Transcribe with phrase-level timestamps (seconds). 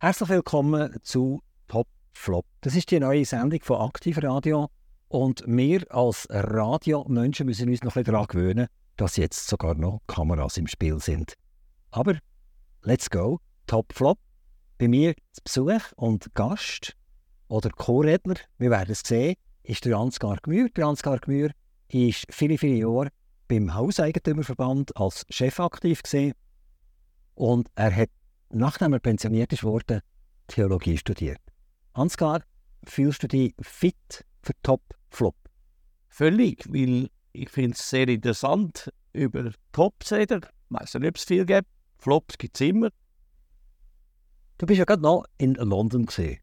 [0.00, 2.46] Herzlich willkommen zu Top Flop.
[2.60, 4.68] Das ist die neue Sendung von Aktiv Radio
[5.08, 10.56] und wir als Radiomenschen müssen uns noch ein daran gewöhnen, dass jetzt sogar noch Kameras
[10.56, 11.34] im Spiel sind.
[11.90, 12.16] Aber
[12.82, 13.40] let's go.
[13.66, 14.20] Top Flop.
[14.78, 16.96] Bei mir zu Besuch und Gast
[17.48, 19.34] oder Co-Redner, wir werden es sehen,
[19.64, 20.68] ist der Ansgar Gmür.
[20.76, 21.50] Der Ansgar Gmür
[21.88, 23.08] ist viele, viele Jahre
[23.48, 26.34] beim Hauseigentümerverband als Chef aktiv gesehen
[27.34, 28.10] und er hat,
[28.50, 30.00] nachdem er pensioniert ist worden,
[30.46, 31.40] Theologie studiert.
[31.92, 32.42] Ansgar,
[32.84, 35.36] fühlst du dich fit für Top Flop?
[36.08, 40.40] Völlig, weil ich finde es sehr interessant, über Tops reden.
[40.44, 41.68] Ich weiß nicht, ob es viel gibt.
[41.98, 42.90] Flops gibt es immer.
[44.58, 46.40] Du bist ja gerade noch in London gesehen.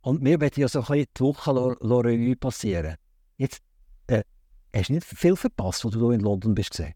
[0.00, 2.96] Und mir wird ja so ein bisschen die Woche Revue passieren.
[3.36, 3.60] Jetzt
[4.06, 4.22] äh,
[4.74, 6.94] hast du nicht viel verpasst, wo du in London bist gesehen.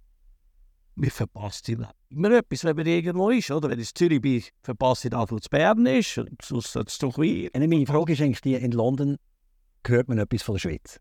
[0.96, 3.50] Wir verpassen immer etwas, wenn man irgendwo ist.
[3.50, 3.70] Oder?
[3.70, 6.18] Wenn ich in Zürich bin, verpasse ich das, wo es Bern ist.
[6.18, 7.50] Und sonst ist es doch wie.
[7.54, 9.16] Meine Frage ist eigentlich die, in London
[9.86, 11.00] hört man etwas von der Schweiz?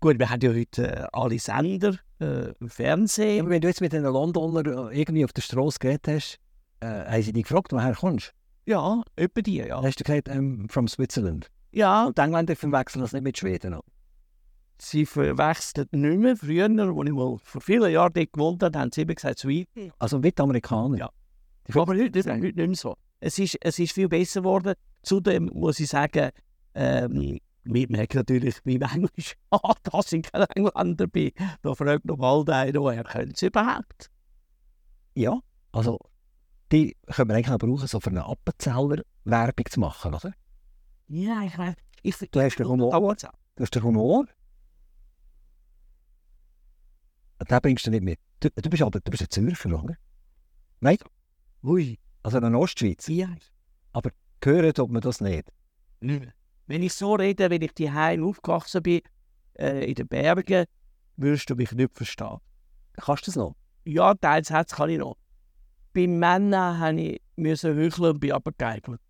[0.00, 3.36] Gut, wir haben ja heute äh, alle Sender äh, im Fernsehen.
[3.36, 6.38] Ja, aber wenn du jetzt mit den Londoner irgendwie auf der Straße geredet hast,
[6.80, 8.32] äh, haben sie dich gefragt, woher kommst
[8.64, 8.72] du?
[8.72, 9.82] Ja, etwa die, ja.
[9.82, 11.50] Hast du gesagt, ähm, from Switzerland?
[11.72, 12.06] Ja.
[12.06, 13.84] Und die Engländer verwechseln das nicht mit Schweden noch?
[14.80, 16.36] Sie verwechseln nicht mehr.
[16.36, 19.92] Früher, als ich mal vor vielen Jahren dort gewohnt habe, haben sie immer gesagt Sweden.
[19.98, 20.96] Also mit Amerikanern?
[20.96, 21.10] Ja.
[21.74, 22.96] Aber heute, heute nicht mehr so.
[23.20, 24.74] Es ist, es ist viel besser geworden.
[25.02, 26.30] Zudem muss ich sagen,
[26.74, 31.32] ähm, wir merken natürlich beim Englisch, ah, dass ich kein Engländer bin.
[31.62, 34.10] Da fragt noch bald einer, woher können Sie überhaupt?
[35.14, 35.38] Ja,
[35.72, 35.98] also
[36.72, 40.32] die können wir eigentlich auch brauchen, so für einen Appenzeller Werbung zu machen, oder?
[41.08, 41.74] Ja, ich weiß.
[42.02, 42.90] Ich, Du hast den Humor.
[42.90, 44.24] Du hast den Humor.
[47.48, 48.18] Den bringst du nicht mit.
[48.40, 49.96] Du, du bist aber du bist ein Zürcher, oder?
[50.80, 50.98] Nein?
[51.62, 51.98] Ui.
[52.22, 53.06] Also in Ostschweiz.
[53.08, 53.28] Ja.
[54.40, 55.52] Gehört ob man das nicht.
[56.00, 56.32] Nicht mehr.
[56.66, 59.02] Wenn ich so rede, wenn ich die Heim aufgewachsen bin,
[59.58, 60.64] äh, in den Bergen,
[61.16, 62.38] würdest du mich nicht verstehen.
[62.94, 63.56] Kannst du das noch?
[63.84, 65.16] Ja, teils Satz kann ich noch.
[65.92, 69.00] Bei Männern habe ich heucheln und bin aber geeignet.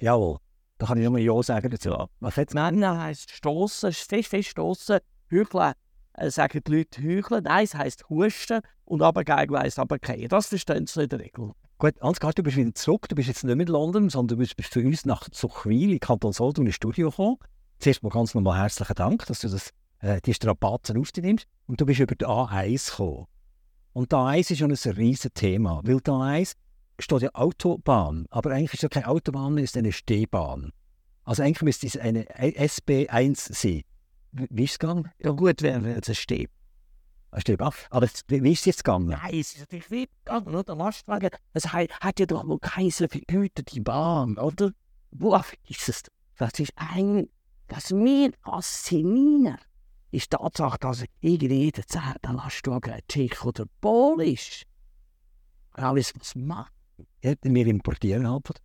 [0.00, 0.38] Jawohl.
[0.78, 2.08] Da kann ich nur Ja sagen dazu.
[2.18, 2.54] Was jetzt?
[2.54, 4.98] Männer heisst stossen, fest, fest stossen,
[5.30, 5.74] heucheln.
[6.14, 7.44] Äh, sagen die Leute heucheln.
[7.44, 10.28] Nein, es heisst husten und abergeigen heisst aberkehren.
[10.28, 11.52] Das verstehen sie in der Regel.
[11.78, 13.08] Gut, Ansgar, du bist wieder zurück.
[13.08, 16.00] Du bist jetzt nicht mehr in London, sondern du bist zu uns nach Zuchwil in
[16.00, 17.38] Kanton Solothurn ins Studio gekommen.
[17.78, 19.70] Zuerst mal ganz nochmal herzlichen Dank, dass du das,
[20.00, 21.46] äh, die Strapazen auf dich nimmst.
[21.66, 23.26] Und du bist über die A1 gekommen.
[23.94, 26.54] Und die A1 ist ja ein riesiges Thema, weil die A1
[26.98, 30.72] steht ja Autobahn, aber eigentlich ist ja keine Autobahn, es ist eine Stehbahn.
[31.24, 33.82] Also eigentlich müsste es eine SB1 sein.
[34.32, 35.10] Wie ist es gegangen?
[35.18, 36.50] Ja gut, wäre jetzt ein Steb.
[37.30, 37.72] Eine Stehbahn.
[37.90, 39.08] Aber es- wie ist es jetzt gegangen?
[39.08, 40.64] Nein, es ist natürlich nicht gegangen, oder?
[40.64, 44.72] Der Lastwagen, es hat, ja doch mal keine so vergütete Bahn, oder?
[45.10, 45.38] Wo
[45.68, 46.02] ist es?
[46.38, 47.28] Das ist ein,
[47.68, 49.60] was mich fasziniert,
[50.10, 54.64] ist die Tatsache, dass irgendwie jeder zehnte Lastwagen ein Tick oder Ball ist.
[55.72, 56.72] Alles, was macht.
[57.22, 58.62] Ja, wir importieren halt.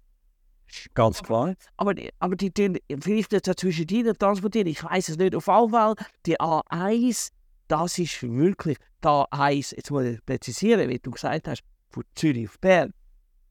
[0.93, 1.55] Ganz klar.
[1.77, 5.35] Aber, die- aber die tun vielleicht jetzt auch zwischen ihnen transportieren, ich weiß es nicht.
[5.35, 5.95] Auf jeden Fall,
[6.25, 7.31] die A1,
[7.67, 12.49] das ist wirklich die A1, jetzt muss ich präzisieren, wie du gesagt hast, von Zürich
[12.49, 12.93] auf Bern.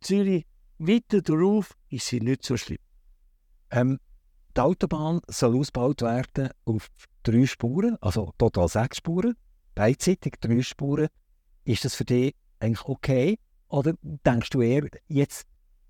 [0.01, 0.45] Zürich,
[0.79, 2.79] weiter drauf ist sie nicht so schlimm.
[3.71, 3.99] Ähm,
[4.57, 6.89] die Autobahn soll ausgebaut werden auf
[7.23, 9.35] drei Spuren, also total sechs Spuren,
[9.75, 11.09] beidseitig drei Spuren.
[11.65, 13.39] Ist das für dich eigentlich okay?
[13.69, 15.47] Oder denkst du eher, jetzt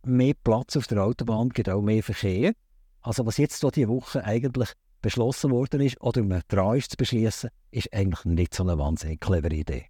[0.07, 2.53] mehr Platz auf der Autobahn gibt auch mehr Verkehr?
[3.01, 4.71] Also was jetzt hier diese Woche eigentlich
[5.03, 9.21] beschlossen worden ist oder man dran ist zu beschließen, ist eigentlich nicht so eine wahnsinnig
[9.21, 9.87] clevere Idee.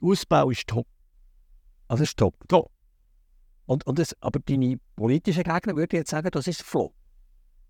[0.00, 0.86] Ausbau ist top.
[1.88, 2.36] Also ist top.
[2.48, 2.70] Top.
[3.66, 6.94] Und, und das, aber deine politischen Gegner würden jetzt sagen, das ist Flop.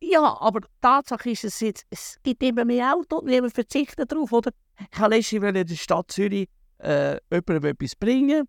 [0.01, 4.31] Ja, aber die Tatsache ist, es, jetzt, es gibt immer mehr Autos, wir verzichten darauf,
[4.31, 4.51] oder?
[4.93, 6.49] Ich habe letztens in der Stadt Zürich
[6.79, 8.47] äh, jemandem etwas bringen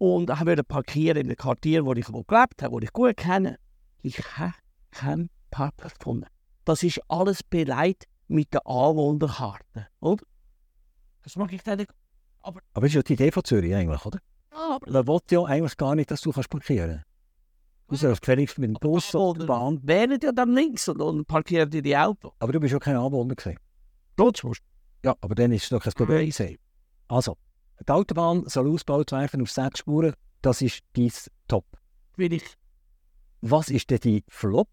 [0.00, 3.58] und ich wollte parkieren in einem Quartier, wo ich gelebt habe, wo ich gut kenne.
[4.00, 4.54] Ich habe
[4.90, 6.26] keinen Parkplatz gefunden.
[6.64, 10.24] Das ist alles beleidigt mit der Anwohnerkarte, oder?
[11.22, 11.90] Das mag ich nicht.
[12.40, 14.20] Aber das ist ja die Idee von Zürich eigentlich, oder?
[14.52, 17.06] Ja, aber Man will ja eigentlich gar nicht, dass du kannst parkieren kannst.
[17.88, 19.80] Du sollst gefälligst mit dem Bus oder der Bahn.
[19.82, 22.32] wählen ja dann links und dann parkieren die die Autos.
[22.38, 23.58] Aber du bist ja kein Anwohner gewesen.
[24.16, 24.52] Trotzdem.
[25.04, 26.32] Ja, aber dann ist es doch kein Problem.
[27.08, 27.36] Also,
[27.86, 30.14] die Autobahn soll ausgebaut werden auf sechs Spuren.
[30.42, 31.10] Das ist dein
[31.48, 31.64] Top.
[32.16, 32.44] Will ich
[33.40, 34.68] Was ist denn die Flop?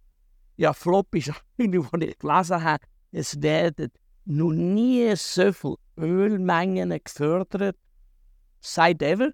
[0.58, 3.92] Ja, Flop ist, wenn ich gelesen habe, es werden
[4.26, 7.78] noch nie so viele Ölmengen gefördert,
[8.60, 9.32] seit ever.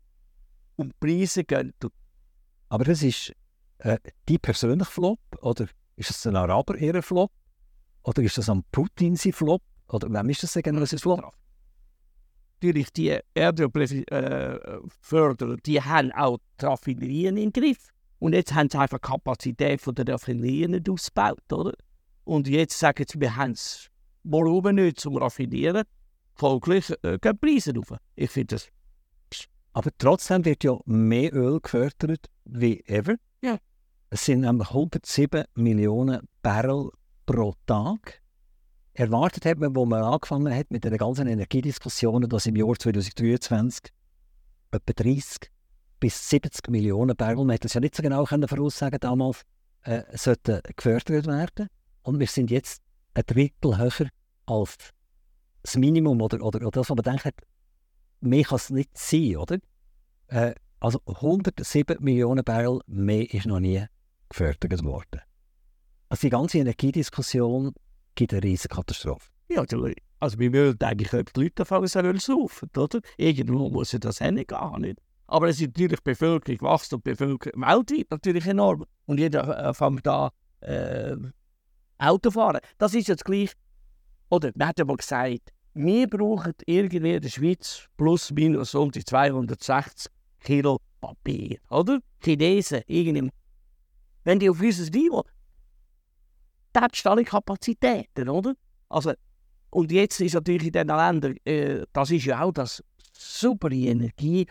[0.75, 1.93] Und die Preise gehen durch.
[2.69, 3.33] Aber das ist
[3.79, 3.97] äh,
[4.27, 7.31] die persönlich Flop oder ist es ein Araber ihr Flop
[8.03, 11.33] oder ist das ein Putin sein Flop oder wem ist das genau sein Flop?
[12.63, 17.89] Natürlich, die Erdölförderer, äh, die haben auch die Raffinerien im Griff.
[18.19, 21.73] Und jetzt haben sie einfach die Kapazität von der Raffinerien nicht ausgebaut, oder?
[22.23, 23.89] Und jetzt sagen sie, wir haben das
[24.23, 25.83] Volumen nicht zum Raffinieren.
[26.35, 27.97] Folglich äh, gehen die Preise rauf.
[28.15, 28.69] Ich finde das...
[29.73, 33.15] Aber trotzdem wird ja mehr Öl gefördert wie ever.
[33.41, 33.57] Ja.
[34.09, 36.91] Es sind nämlich 107 Millionen Barrel
[37.25, 38.22] pro Tag.
[38.95, 43.91] Erwartet hat man, wo man angefangen hat mit den ganzen Energiediskussionen, dass im Jahr 2023
[44.71, 45.51] etwa 30
[45.99, 49.41] bis 70 Millionen Barrel, man hätte es ja nicht so genau können voraussagen damals,
[49.83, 51.69] äh, sollten gefördert werden.
[52.03, 52.83] Und wir sind jetzt
[53.15, 54.09] ein Drittel höher
[54.45, 54.77] als
[55.63, 57.41] das Minimum oder, oder, oder das, was man denkt,
[58.19, 59.57] mehr kann es nicht sein, oder?
[60.27, 63.83] Äh, also 107 Millionen Barrel mehr ist noch nie
[64.29, 65.21] gefördert worden.
[66.09, 67.73] Also die ganze Energiediskussion
[68.15, 69.29] gibt eine riesige Katastrophe.
[69.49, 69.63] Ja,
[70.19, 73.01] also wir wollen eigentlich die Leute anfangen sollen saufen, oder?
[73.17, 74.99] Irgendwo muss ja das hingehen, nicht?
[75.27, 78.85] Aber es ist natürlich die Bevölkerung wächst und die Bevölkerung weltweit natürlich enorm.
[79.05, 80.31] Und jeder äh, fängt da
[80.61, 81.15] äh,
[81.97, 82.59] Auto fahren.
[82.77, 83.51] Das ist jetzt gleich,
[84.29, 88.91] oder man hat ja mal gesagt, wir brauchen irgendwie in der Schweiz plus minus um
[88.91, 91.99] die 260 Kilo Papier, oder?
[92.23, 93.29] Chinesen, irgendwie.
[94.23, 95.23] Wenn die auf unser Niveau
[96.73, 98.53] das hat alle Kapazitäten, oder?
[98.89, 99.13] Also,
[99.69, 104.47] und jetzt ist natürlich in diesen Ländern, äh, das ist ja auch das super Energie.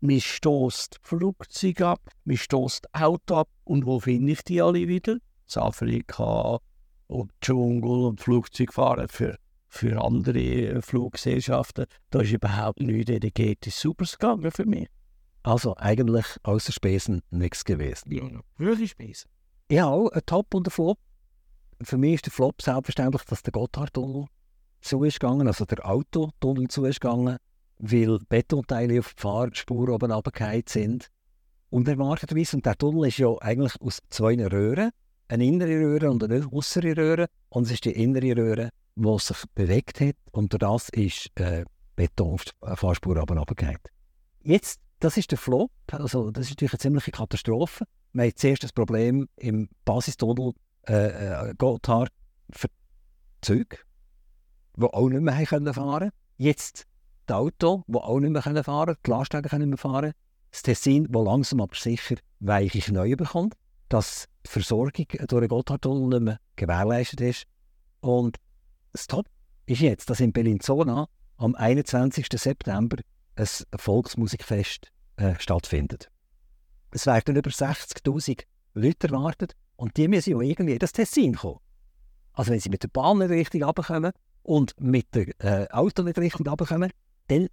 [0.00, 3.48] Man stößt Flugzeuge ab, man stößt Auto ab.
[3.64, 5.14] Und wo finde ich die alle wieder?
[5.14, 6.58] In Afrika
[7.06, 9.36] und Dschungel und Flugzeugfahren für,
[9.68, 11.86] für andere äh, Fluggesellschaften.
[12.10, 14.88] Da ist überhaupt nichts energetisch super gegangen für mich.
[15.42, 18.10] Also eigentlich außer Spesen nichts gewesen.
[18.10, 19.30] Ja, wirklich Spesen.
[19.70, 20.98] Ja, auch ein Top und ein Flop
[21.82, 24.26] für mich ist der Flop selbstverständlich, dass der Gotthardtunnel
[24.80, 27.38] zu ist gegangen, also der Autotunnel zu ist gegangen,
[27.78, 31.08] weil Betonteile auf die Fahrspur oben runtergefallen sind.
[31.70, 32.56] Unerwarteterweise.
[32.56, 34.90] Und der Tunnel ist ja eigentlich aus zwei Röhren.
[35.28, 37.26] Eine innere Röhre und eine äußere Röhre.
[37.48, 40.16] Und es ist die innere Röhre, die sich bewegt hat.
[40.30, 41.64] Und durch das ist äh,
[41.96, 43.78] Beton auf die Fahrspur oben runtergefallen.
[44.42, 45.70] Jetzt, das ist der Flop.
[45.90, 47.86] Also, das ist natürlich eine ziemliche Katastrophe.
[48.12, 50.52] Wir haben zuerst das Problem im Basistunnel
[50.88, 52.10] äh, äh, Gotthard
[52.50, 52.68] für
[53.40, 53.78] Züge,
[54.76, 56.10] die auch nicht mehr fahren können.
[56.36, 56.86] Jetzt
[57.28, 60.12] die Auto, die auch nicht mehr fahren können, die Lastwagen können nicht mehr fahren.
[60.50, 63.54] Das Tessin, das langsam aber sicher weiche Knie bekommt,
[63.88, 67.44] dass die Versorgung durch den Gotthardtunnel nicht mehr gewährleistet ist.
[68.00, 68.38] Und
[68.92, 69.26] das Top
[69.66, 72.26] ist jetzt, dass in Bellinzona am 21.
[72.34, 72.98] September
[73.36, 76.10] ein Volksmusikfest äh, stattfindet.
[76.90, 78.44] Es werden über 60.000
[78.74, 81.60] Leute erwartet und die müssen ja irgendwie in das Tessin kommen.
[82.32, 84.12] Also wenn sie mit der Bahn nicht richtig runterkommen
[84.42, 86.90] und mit dem äh, Auto nicht richtig runterkommen,
[87.28, 87.48] dann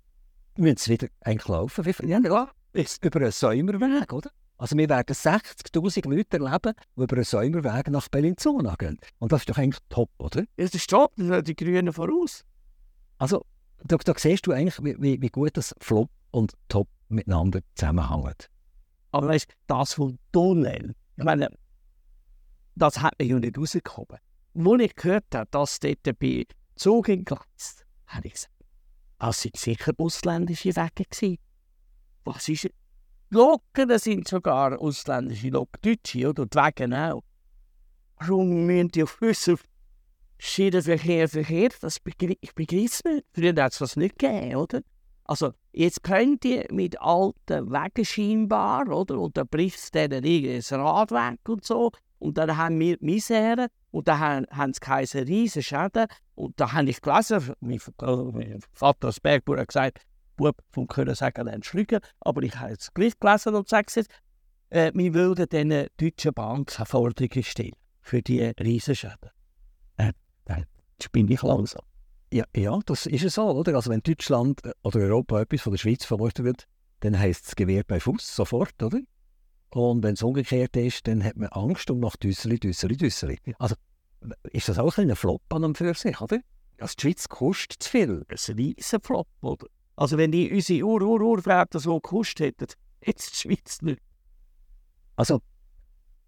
[0.57, 1.85] müssen sie wieder eigentlich laufen.
[2.07, 2.49] Ja, ja,
[3.01, 4.31] über einen Säumerweg, oder?
[4.57, 8.99] Also wir werden 60'000 Leute erleben, die über einen Säumerweg nach Bellinzona gehen.
[9.17, 10.41] Und das ist doch eigentlich top, oder?
[10.41, 12.43] Ja, das ist top, die Grünen voraus.
[13.17, 13.43] Also
[13.83, 18.35] da, da siehst du eigentlich, wie, wie gut das Flop und Top miteinander zusammenhängen.
[19.11, 21.49] Aber weißt du, das vom Tunnel, ich meine,
[22.81, 24.17] das hat man ja nicht rausgekommen.
[24.55, 26.45] Als ich gehört habe, dass dort bei
[26.75, 28.53] Zug in Glatz, habe ich gesagt,
[29.19, 31.37] das sind sicher ausländische Wege.
[32.23, 32.71] Was ist es?
[33.29, 36.45] Locken sind sogar ausländische Locken, Deutsche, oder?
[36.47, 37.23] Die Wege auch.
[38.17, 39.59] Warum müssen die auf unserem
[40.39, 41.69] Schienenverkehr Verkehr?
[41.79, 43.25] Das begre ich begreife es nicht.
[43.33, 44.81] Früher hat es das nicht gegeben, oder?
[45.25, 49.19] Also, jetzt könnt ihr mit alten Wegen scheinbar, oder?
[49.19, 50.23] Und dann bricht es denen
[50.55, 51.91] das Rad weg und so.
[52.21, 55.63] Und dann haben wir Misere und dann haben, haben sie keine riesen.
[56.35, 60.01] Und da habe ich gelesen, mein, mein Vater als Bergbauer hat gesagt,
[60.37, 61.99] Bub vom Können sagen, lernst schlügen.
[62.19, 64.07] Aber ich habe es gleich gelesen und jetzt,
[64.69, 69.31] äh, wir würden diesen deutschen Bank eine Forderung stellen für die Riesenschäden.
[69.97, 70.13] Äh,
[70.45, 70.65] dann
[71.11, 71.81] bin ich langsam.
[72.31, 73.73] Ja, ja, das ist es so, oder?
[73.73, 76.67] Also wenn Deutschland oder Europa etwas von der Schweiz verworfen wird,
[76.99, 78.99] dann heisst es Gewehr bei Fuß sofort, oder?
[79.73, 83.39] Und wenn es umgekehrt ist, dann hat man Angst und macht Düsseli, Düsseli, Düsseli.
[83.57, 83.75] Also
[84.51, 86.39] ist das auch ein Flop an und für sich, oder?
[86.79, 88.25] Also die Schweiz kostet zu viel.
[88.27, 89.67] Das ist ein riesen Flop, oder?
[89.95, 92.73] Also wenn die unsere ur ur urväter so gekostet hätten,
[93.05, 94.01] jetzt die Schweiz nicht.
[95.15, 95.41] Also,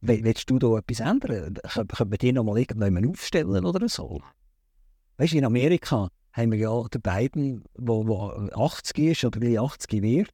[0.02, 1.56] willst du da etwas ändern?
[1.56, 4.22] Können wir die noch mal irgendwann aufstellen oder so?
[5.18, 10.30] Weißt du, in Amerika haben wir ja den beiden, der 80 ist oder 80 wird,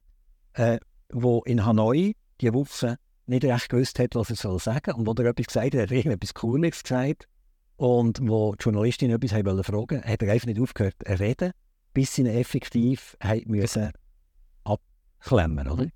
[0.54, 0.78] äh,
[1.10, 5.12] wo in Hanoi die Woche nicht recht gewusst hat, was er soll sagen Und wo
[5.12, 7.28] er etwas gesagt hat, hat er irgendetwas Cooles gesagt.
[7.76, 11.52] Und wo die Journalistin etwas fragen wollte, hat er einfach nicht aufgehört zu reden,
[11.94, 13.16] bis sie ihn effektiv
[13.46, 13.90] müssen
[14.64, 15.86] abklemmen oder?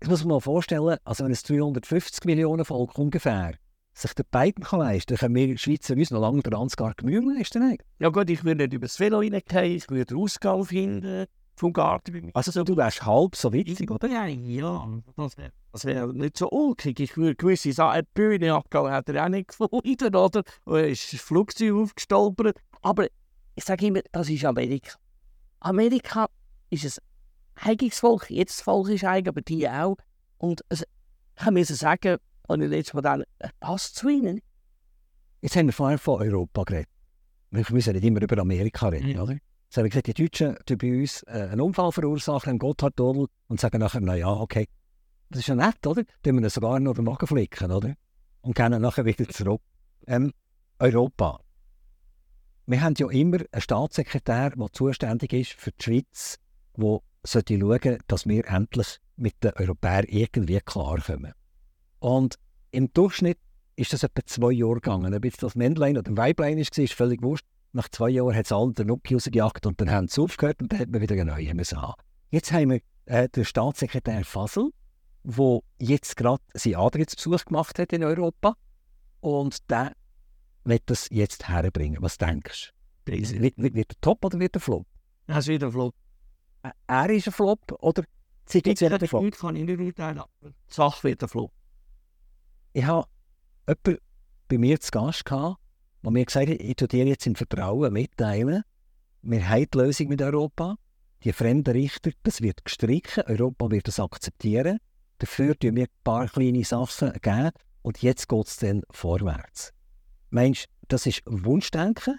[0.00, 3.52] Ich muss mir mal vorstellen, also wenn es 350 Millionen Volk ungefähr
[3.94, 7.34] sich den beiden kann leisten kann, können wir Schweizer uns noch lange den Ansgar Gemüse
[7.34, 7.76] leisten.
[7.98, 11.74] Ja gut, ich würde nicht über das Velo reingehen, ich würde den Ausgang finden vom
[11.74, 12.30] Garten.
[12.32, 14.08] Also du wärst halb so witzig, oder?
[14.08, 14.88] Ja, ja.
[15.16, 15.52] Das wäre
[15.84, 17.00] wär nicht so ulkig.
[17.00, 20.42] Ich würde gewisse Sachen, die Bühne abgegangen, hat er auch nicht gefunden, oder?
[20.66, 22.58] Oder ist das Flugzeug aufgestolpert.
[22.82, 23.06] Aber
[23.54, 24.96] ich sage immer, das ist Amerika.
[25.60, 26.28] Amerika
[26.70, 27.00] ist
[27.54, 28.30] ein eigenes Volk.
[28.30, 29.96] Jedes Volk ist eigen, aber die auch.
[30.38, 30.84] Und es,
[31.40, 33.24] ich muss sagen, und ich letztes Mal dann,
[33.60, 34.40] passt zu ihnen.
[35.40, 36.88] Jetzt haben wir vorher von Europa geredet.
[37.50, 39.32] Wir müssen nicht immer über Amerika reden, oder?
[39.32, 43.26] Jetzt haben wir gesagt, die Deutschen die bei uns äh, einen Unfall verursachen, einen Gotthardtunnel
[43.48, 44.66] und sagen nachher, na ja, okay,
[45.32, 46.04] das ist ja nett, oder?
[46.22, 47.94] Dann wir sogar noch den Magen flicken, oder?
[48.42, 49.62] Und gehen nachher wieder zurück.
[50.06, 50.32] Ähm,
[50.78, 51.40] Europa.
[52.66, 56.38] Wir haben ja immer einen Staatssekretär, der zuständig ist für die Schweiz,
[56.76, 61.32] der sollte schauen, dass wir endlich mit den Europäern irgendwie klarkommen.
[61.98, 62.38] Und
[62.70, 63.38] im Durchschnitt
[63.76, 65.14] ist das etwa zwei Jahre gegangen.
[65.14, 67.46] Ob jetzt das Männlein oder Weiblein war, ist völlig wurscht.
[67.72, 70.72] Nach zwei Jahren hat es alle den Nuki rausgejagt und dann haben sie aufgehört und
[70.72, 71.62] dann hat man wieder einen neuen.
[72.30, 74.70] Jetzt haben wir äh, den Staatssekretär Fasel,
[75.24, 78.56] der jetzt gerade seinen Antrittsbesuch gemacht hat in Europa
[79.20, 79.92] und der
[80.64, 82.00] wird das jetzt herbringen.
[82.00, 82.72] Was denkst
[83.04, 83.12] du?
[83.12, 84.86] Wird, wird, er top oder wird er flop?
[85.26, 85.94] Er ist wieder flop.
[86.86, 88.04] Er ist ein Flop oder
[88.46, 89.24] sie gibt es Flop?
[89.24, 91.52] Ich kann ich nicht urteilen, die Sache wird ein Flop.
[92.72, 93.06] Ich habe
[93.66, 93.98] jemanden
[94.48, 95.58] bei mir zu Gast gehabt,
[96.02, 98.62] der mir gesagt hat, ich tue dir jetzt in Vertrauen mitteilen,
[99.22, 100.76] wir haben die Lösung mit Europa,
[101.24, 104.78] die fremden Richter, das wird gestrichen, Europa wird das akzeptieren,
[105.22, 107.50] dafür tun wir ein paar kleine Sachen geben
[107.82, 109.72] und jetzt geht es dann vorwärts.
[110.30, 112.18] Meinst das ist Wunschdenken?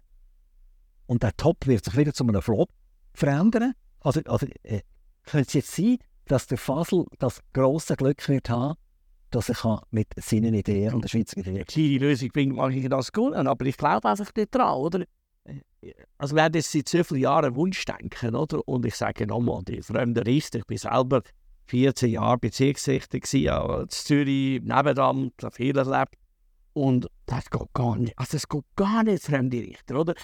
[1.06, 2.70] Und der Top wird sich wieder zu einem Flop
[3.14, 3.74] verändern?
[4.00, 4.82] Also, also äh,
[5.26, 8.76] könnte es jetzt sein, dass der Fasel das grosse Glück wird haben,
[9.32, 11.66] dass er mit seinen Ideen und der Schweizer Idee.
[11.70, 15.06] Die Lösung bringt manche das gut aber ich glaube einfach nicht dran, oder?
[16.18, 18.66] Also wäre das seit so vielen Jahren Wunschdenken, oder?
[18.68, 21.22] Und ich sage nochmal, die fremden Richter, ich bin selber
[21.66, 26.16] 14 Jahre Bezirksrichter gewesen, in Zürich, nebenan, da viel erlebt.
[26.74, 30.16] Und das geht gar nicht, also es geht gar nicht, fremde Richter, oder?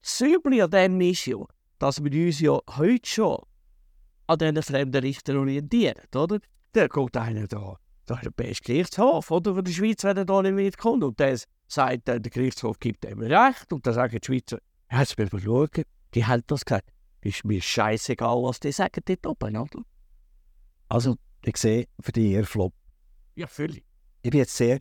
[0.00, 1.36] Das Üble an dem ist ja,
[1.78, 3.38] dass wir uns ja heute schon
[4.28, 6.38] an diesen fremden Richtern orientieren, oder?
[6.74, 7.78] Der geht einer da
[8.08, 11.04] das ist der beste Gerichtshof oder, von der Schweiz, wenn er da nicht mitkommt.
[11.04, 13.72] Und der sagt, der Gerichtshof gibt ihm Recht.
[13.72, 14.58] Und dann sagen die Schweizer,
[14.90, 15.84] ja, jetzt müssen wir schauen.
[16.14, 16.90] Die haben das gesagt.
[17.20, 19.82] Ist mir scheißegal, was die sagen dort oben, oder?
[20.88, 22.72] Also, ich sehe für die eher Flop.
[23.34, 23.84] Ja, völlig.
[24.22, 24.80] Ich bin jetzt sehr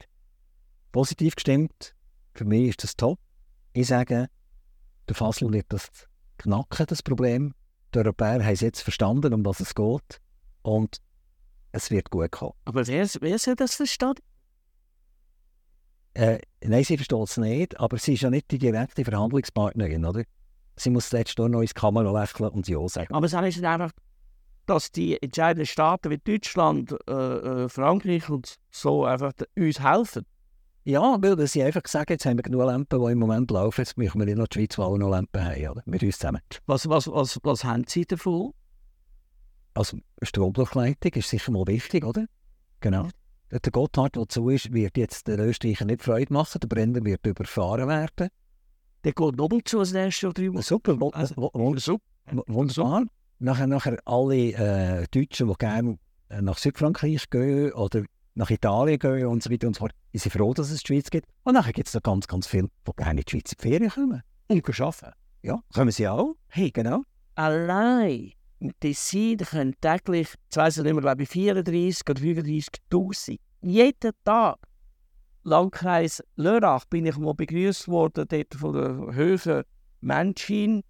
[0.91, 1.95] positiv gestimmt.
[2.33, 3.19] Für mich ist das top.
[3.73, 4.29] Ich sage,
[5.07, 5.89] der Fassel wird das
[6.37, 7.53] knacken, das Problem.
[7.93, 10.21] Die Europäer haben es jetzt verstanden, um was es geht.
[10.61, 11.01] Und
[11.71, 12.53] es wird gut kommen.
[12.65, 14.15] Aber wer, wer soll das verstehen?
[16.13, 20.23] Äh, nein, sie versteht es nicht, aber sie ist ja nicht die direkte Verhandlungspartnerin, oder?
[20.75, 23.13] Sie muss jetzt nur noch ins Kamera lächeln und Ja sagen.
[23.13, 23.91] Aber es ist einfach,
[24.67, 30.25] dass die entscheidenden Staaten wie Deutschland, äh, äh, Frankreich und so einfach uns helfen.
[30.83, 33.97] Ja, weil sie einfach sagen, jetzt haben wir genug Lampen, die im Moment laufen, jetzt
[33.97, 35.83] müssen wir nicht noch die Schweiz, die auch noch Lampen haben, oder?
[35.85, 36.41] Mit uns zusammen.
[36.65, 38.53] Was, was, was, was haben Sie davon?
[39.73, 42.25] Also Stromdurchleitung ist sicher mal wichtig, oder?
[42.79, 43.09] Genau.
[43.51, 46.59] Der Gotthard, der zu ist, wird jetzt den Österreicher nicht Freude machen.
[46.59, 48.29] Der Brenner wird überfahren werden.
[49.03, 50.61] Der geht nochmal zu als nächstes drei Wochen.
[50.61, 53.05] Super, wunderbar.
[53.39, 55.97] Nachher, nachher alle äh, Deutschen, die gerne
[56.29, 58.03] äh, nach Südfrankreich gehen oder
[58.33, 61.09] nach Italien gehen und so weiter und so fort, sind froh, dass es die Schweiz
[61.09, 61.27] gibt.
[61.43, 63.69] Und nachher gibt es noch ganz, ganz viele, die gerne in die Schweiz in die
[63.69, 64.21] Ferien kommen.
[64.47, 65.11] Und arbeiten.
[65.43, 66.35] Ja, kommen sie auch.
[66.47, 67.03] Hey, genau.
[67.35, 68.31] Allein
[68.79, 73.37] Tessin können täglich, ich weiß nicht mehr, glaube ich, 34 oder 35.000.
[73.61, 74.57] Jeden Tag.
[75.43, 79.63] Landkreis Lörrach bin ich mal begrüßt worden dort von der höheren
[80.01, 80.83] Menschen.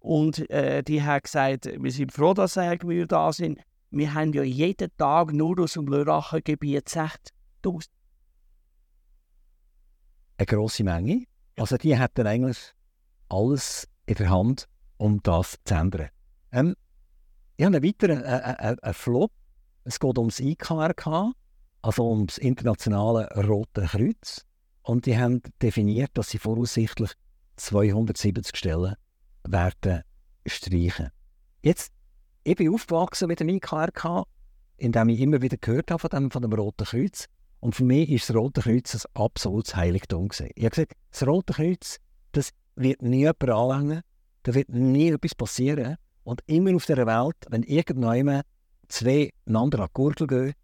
[0.00, 3.60] Und äh, die haben gesagt, wir sind froh, dass wir da sind.
[3.90, 7.86] Wir haben ja jeden Tag nur aus dem Lörracher Gebiet 60.000.
[10.38, 11.24] Eine grosse Menge.
[11.56, 12.72] Also die hätten eigentlich
[13.28, 14.66] alles in der Hand,
[14.96, 16.08] um das zu ändern.
[16.52, 16.74] Ähm,
[17.58, 19.32] ich habe einen weiteren äh, äh, äh, Flop.
[19.84, 21.32] Es geht ums IKRK,
[21.82, 24.46] also ums Internationale Rote Kreuz.
[24.82, 27.12] Und die haben definiert, dass sie voraussichtlich
[27.56, 28.94] 270 Stellen
[29.44, 30.02] werden
[30.46, 31.10] streichen.
[31.62, 31.92] Jetzt,
[32.44, 34.24] ich bin aufgewachsen mit dem IKRK,
[34.76, 37.26] indem ich immer wieder gehört habe von dem, von dem Roten Kreuz.
[37.60, 40.28] Und für mich ist das Rote Kreuz ein absolutes Heiligtum.
[40.28, 40.50] Gewesen.
[40.54, 41.98] Ich habe gesagt, das Rote Kreuz,
[42.32, 44.02] das wird nie jemand anlängen,
[44.44, 45.96] da wird nie etwas passieren.
[46.24, 48.44] Und immer auf dieser Welt, wenn irgendjemand
[48.88, 50.54] zwei einander an die Gurgel gehen,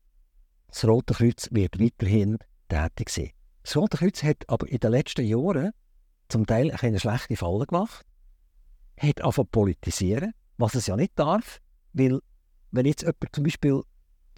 [0.68, 3.30] das Rote Kreuz wird weiterhin tätig sein.
[3.62, 5.72] Das Rote Kreuz hat aber in den letzten Jahren
[6.28, 8.04] zum Teil eine schlechte Falle gemacht,
[8.98, 11.60] hat angefangen politisieren, was es ja nicht darf,
[11.92, 12.20] weil
[12.70, 13.82] wenn jetzt jemand zum Beispiel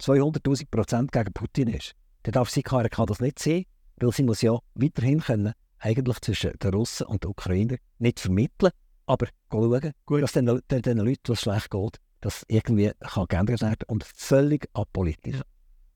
[0.01, 3.65] 200'000 Prozent gegen Putin ist, dann darf sie KRK das nicht sehen,
[3.97, 8.71] weil sie muss ja weiterhin können, eigentlich zwischen den Russen und den Ukrainern nicht vermitteln,
[9.05, 10.21] aber schauen, Gut.
[10.21, 14.69] dass den, den, den Leuten, was schlecht geht, das irgendwie kann geändert werden und völlig
[14.73, 15.41] apolitisch.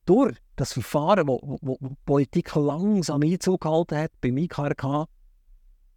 [0.05, 5.05] Durch das Verfahren, wo, wo, wo Politik langsam Einzug gehalten hat beim IKRK,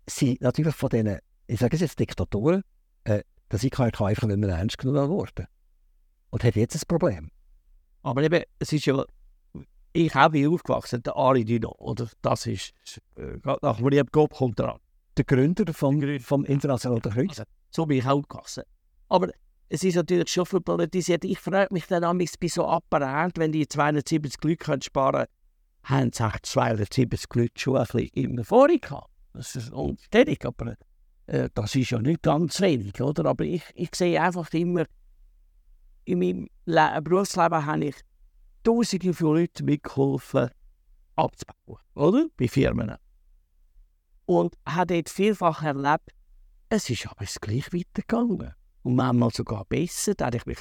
[0.09, 2.63] sind natürlich von diesen, ich sage es jetzt Diktatoren,
[3.05, 5.47] äh, das IKRK einfach nicht mehr ernst genommen worden.
[6.31, 7.31] Und hat jetzt ein Problem.
[8.03, 9.05] Aber eben, es ist ja,
[9.93, 12.73] ich auch bin aufgewachsen, der Ari Dino, oder das ist,
[13.17, 14.79] äh, nach William Gob kommt dran.
[15.17, 17.31] Der Gründer vom, vom Internationalen Kreuz.
[17.31, 18.65] Also, so bin ich auch aufgewachsen.
[19.09, 19.31] Aber
[19.69, 21.25] es ist natürlich schon verpolitisiert.
[21.25, 25.27] Ich frage mich dann am bei so Apparat, wenn die 270 Leute sparen
[25.83, 29.11] können, haben sie 270 Leute schon ein bisschen immer vorher gehabt.
[29.33, 30.77] Das ist unständig, aber
[31.27, 33.27] äh, das ist ja nicht ganz wenig, oder?
[33.27, 34.85] Aber ich, ich sehe einfach immer,
[36.05, 37.97] in meinem Le Berufsleben habe ich
[38.63, 40.51] Tausende von Leuten mitgeholfen,
[41.15, 42.27] abzubauen, oder?
[42.37, 42.97] Bei Firmen.
[44.25, 46.11] Und habe dort vielfach erlebt,
[46.69, 48.55] es ist aber gleich weitergegangen.
[48.83, 50.15] Und manchmal sogar besser.
[50.15, 50.59] Da habe ich mich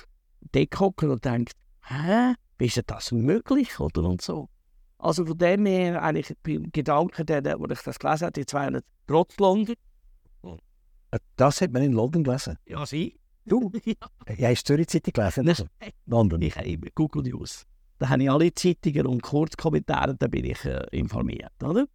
[0.52, 1.54] dort und denkt,
[1.88, 3.80] hä, wie ist das möglich?
[3.80, 4.50] Oder und so.
[5.00, 8.86] Also von dem her, eigentlich beim Gedanken, der, wo ich das gelesen habe, die 200
[9.08, 9.76] trotz London.
[11.36, 12.58] Das hat man in London gelesen?
[12.66, 13.20] Ja, sie.
[13.46, 13.72] Du?
[13.86, 13.96] ja.
[14.50, 15.46] hast du Zürich Zeitung gelesen?
[15.46, 15.92] Nein.
[16.06, 16.42] London?
[16.42, 17.66] Ich habe immer Google News.
[18.00, 21.86] Da habe ich alle Zeitungen und Kurzkommentare, da bin ich äh, informiert, oder?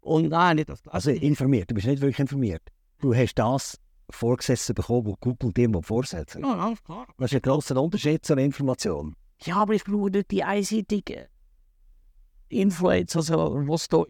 [0.00, 0.80] Und nein, nicht das.
[0.86, 2.62] Also informiert, du bist nicht wirklich informiert.
[3.00, 3.78] Du hast das
[4.10, 6.36] vorgesessen bekommen, was Google dir vorsetzt.
[6.36, 7.06] Ja, alles klar.
[7.18, 9.14] Das ist ein grosser Unterschied zu einer Information.
[9.42, 11.28] Ja, aber ich brauche nicht die einseitige
[12.48, 14.04] Influencer, also was da...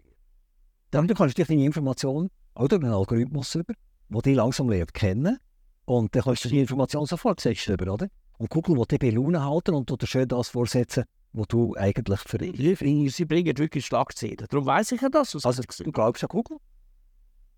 [0.90, 3.74] Dann du kannst dich deine Information oder einen Algorithmus über,
[4.12, 5.38] der dich langsam lernt kennen
[5.84, 8.08] und dann kannst du die Information sofort setzen, oder?
[8.38, 12.20] Und Google will dich bei Laune halten und dir schön das vorsetzen, was du eigentlich
[12.20, 12.38] für...
[12.38, 14.46] Sie bringen wirklich Schlagzeilen.
[14.48, 15.34] Darum weiß ich ja das.
[15.44, 16.58] Also du glaubst an Google?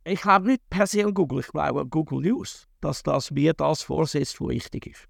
[0.05, 3.55] Ich glaube nicht per se an Google, ich glaube an Google News, dass das mir
[3.55, 5.09] das vorsetzt, was wichtig ist.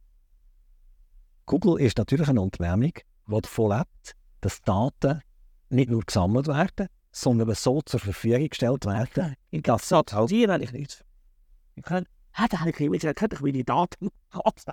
[1.47, 2.93] Google ist natürlich eine Unternehmung,
[3.27, 5.21] die davon lebt, dass Daten
[5.69, 9.35] nicht nur gesammelt werden, sondern so zur Verfügung gestellt werden.
[9.51, 11.04] Ich glaube, das habe ich nicht.
[11.75, 14.09] Ich kann, hätte ich nicht könnte ich meine Daten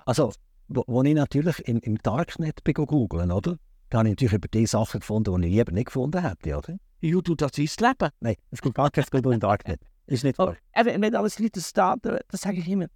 [0.06, 0.32] Also,
[0.68, 3.56] wo, ich natürlich im, im Darknet bin googeln, oder?
[3.90, 6.76] Da habe ich natürlich über die Sachen gefunden, die ich lieber nicht gefunden hätte, oder?
[7.00, 8.12] Ja, du, das ist das Leben.
[8.20, 9.80] Nein, es gibt gar kein Google im Darknet.
[10.06, 10.56] Ist nicht wahr.
[10.76, 12.86] Eben, wenn alles Leute staat, das sage ich immer.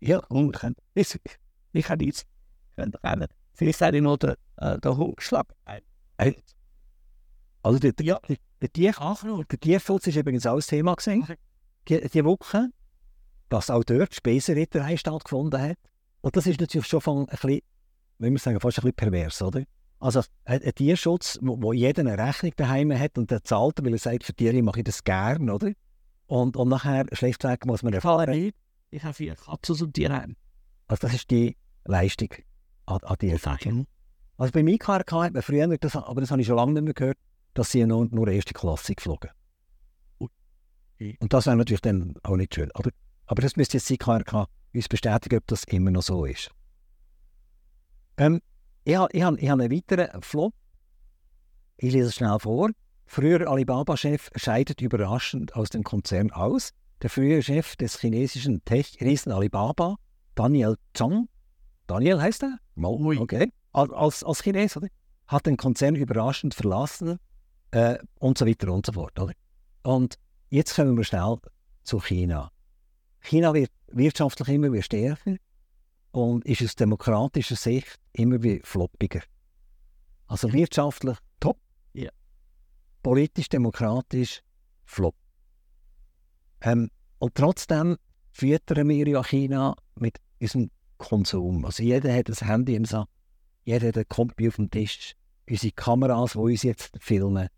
[0.00, 0.20] Ja,
[0.52, 0.74] kann.
[0.94, 1.18] Ich,
[1.72, 2.24] ich kann nichts.
[2.76, 3.26] Rennen.
[3.54, 5.46] Vielleicht sage ich noch den, äh, den Hundschlag.
[7.62, 8.64] Also der, der, der, der,
[9.50, 11.36] der Tierschutz ist übrigens auch ein Thema gewesen.
[11.88, 12.68] Die, die Woche,
[13.48, 15.78] dass auch dort Spesenritterei stattgefunden hat.
[16.20, 17.60] Und das ist natürlich schon von ein bisschen,
[18.18, 19.64] wie man sagen, fast ein bisschen pervers, oder?
[20.00, 23.92] Also ein, ein Tierschutz, wo, wo jeder eine Rechnung daheim hat und der zahlt, weil
[23.92, 25.72] er sagt, für Tiere mache ich das gern, oder?
[26.26, 28.52] Und, und nachher, schlichtweg, muss man erfahren.
[28.90, 30.26] Ich habe vier Katzen und Tiere.
[30.86, 32.30] Also das ist die Leistung
[32.86, 33.16] an, an.
[33.16, 33.84] Okay.
[34.36, 36.94] Also bei IKRK hat man früher, das, aber das habe ich schon lange nicht mehr
[36.94, 37.18] gehört,
[37.54, 39.30] dass sie nur, nur erste Klasse geflogen.
[40.18, 42.70] Und das wäre natürlich dann auch nicht schön.
[42.74, 42.90] Aber,
[43.26, 46.50] aber das müsste jetzt IKRK uns bestätigen, ob das immer noch so ist.
[48.16, 48.40] Ähm,
[48.84, 50.52] ich habe ich hab, ich hab einen weiteren Flop.
[51.76, 52.70] Ich lese es schnell vor.
[53.06, 56.70] Früher Alibaba-Chef scheidet überraschend aus dem Konzern aus.
[57.02, 59.96] Der frühere Chef des chinesischen Tech-Riesen Alibaba,
[60.34, 61.28] Daniel Zhang,
[61.86, 62.58] Daniel heißt er?
[63.20, 63.52] Okay.
[63.72, 64.88] Als, als Chines, oder?
[65.26, 67.18] Hat den Konzern überraschend verlassen
[67.72, 69.18] äh, und so weiter und so fort.
[69.18, 69.32] Oder?
[69.82, 70.18] Und
[70.50, 71.36] jetzt kommen wir schnell
[71.82, 72.50] zu China.
[73.24, 75.36] China wird wirtschaftlich immer wieder stärker
[76.12, 79.22] und ist aus demokratischer Sicht immer wieder floppiger.
[80.26, 81.58] Also wirtschaftlich top,
[83.02, 84.42] politisch-demokratisch
[84.84, 85.14] flop.
[86.62, 87.96] Ähm, und trotzdem
[88.32, 91.64] füttern wir ja China mit unserem Konsum.
[91.64, 93.08] Also jeder hat ein Handy im Sack,
[93.64, 95.14] jeder hat einen Kompi auf dem Tisch.
[95.48, 97.48] Unsere Kameras, die uns jetzt filmen,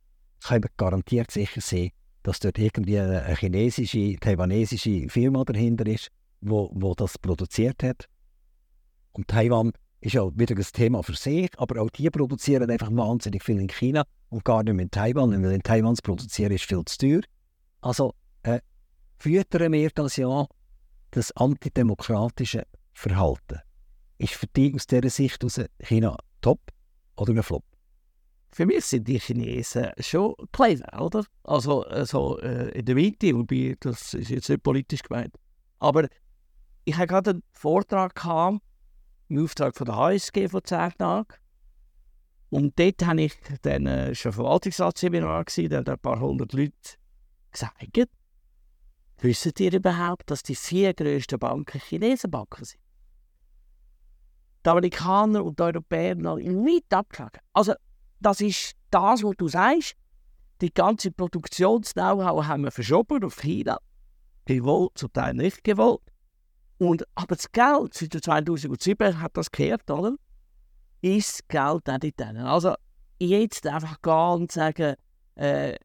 [0.42, 1.92] können garantiert sicher sehen,
[2.26, 6.08] dass dort irgendwie eine chinesische, taiwanesische Firma dahinter ist,
[6.40, 8.08] wo, wo das produziert hat.
[9.12, 13.44] Und Taiwan ist ja wieder ein Thema für sich, aber auch die produzieren einfach wahnsinnig
[13.44, 16.64] viel in China und gar nicht mehr in Taiwan, weil in Taiwan zu produzieren ist
[16.64, 17.20] viel zu teuer.
[17.80, 18.12] Also
[18.42, 18.58] äh,
[19.18, 20.48] füttern wir das ja,
[21.12, 23.60] das antidemokratische Verhalten.
[24.18, 26.58] Ist für dich aus dieser Sicht aus China top
[27.16, 27.62] oder ein Flop?
[28.56, 31.26] Für mich sind die Chinesen schon clever, oder?
[31.42, 35.36] Also, also äh, in der Mitte, wobei das ist jetzt nicht politisch gemeint.
[35.78, 36.08] Aber
[36.86, 38.62] ich hatte gerade einen Vortrag gehabt,
[39.28, 41.34] im Auftrag von der HSG vor zehn Tagen.
[42.48, 46.72] Und dort habe ich dann äh, schon Verwaltungsratsseminar gewesen, da haben ein paar hundert Leute
[47.52, 47.74] gesagt,
[49.18, 52.80] wisst ihr überhaupt, dass die vier grössten Banken Chinesenbanken sind?
[54.64, 57.40] Die Amerikaner und die Europäer noch weit abgeschlagen.
[57.52, 57.74] Also,
[58.26, 59.94] das ist das, was du sagst.
[60.60, 63.78] Die ganze Produktions-Know-how haben wir verschoben auf China.
[64.46, 66.00] Gewollt, zum Teil nicht gewollt.
[66.78, 70.16] Und, aber das Geld, seit 2007 hat das gehört, oder?
[71.02, 72.38] Ist das Geld auch nicht denen.
[72.38, 72.74] Also
[73.20, 74.96] jetzt einfach gehen und sagen,
[75.36, 75.76] äh,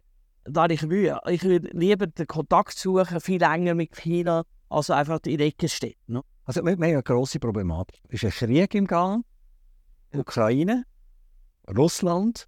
[0.46, 1.20] da ich Mühe.
[1.28, 5.70] Ich würde lieber den Kontakt suchen, viel länger mit China, als einfach in der Ecke
[5.70, 5.94] stehen.
[6.08, 6.24] Ne?
[6.46, 8.02] Also wir, wir haben eine grosse Problematik.
[8.10, 9.24] Es ist ein Krieg im Gang,
[10.12, 10.86] Ukraine,
[11.76, 12.48] Russland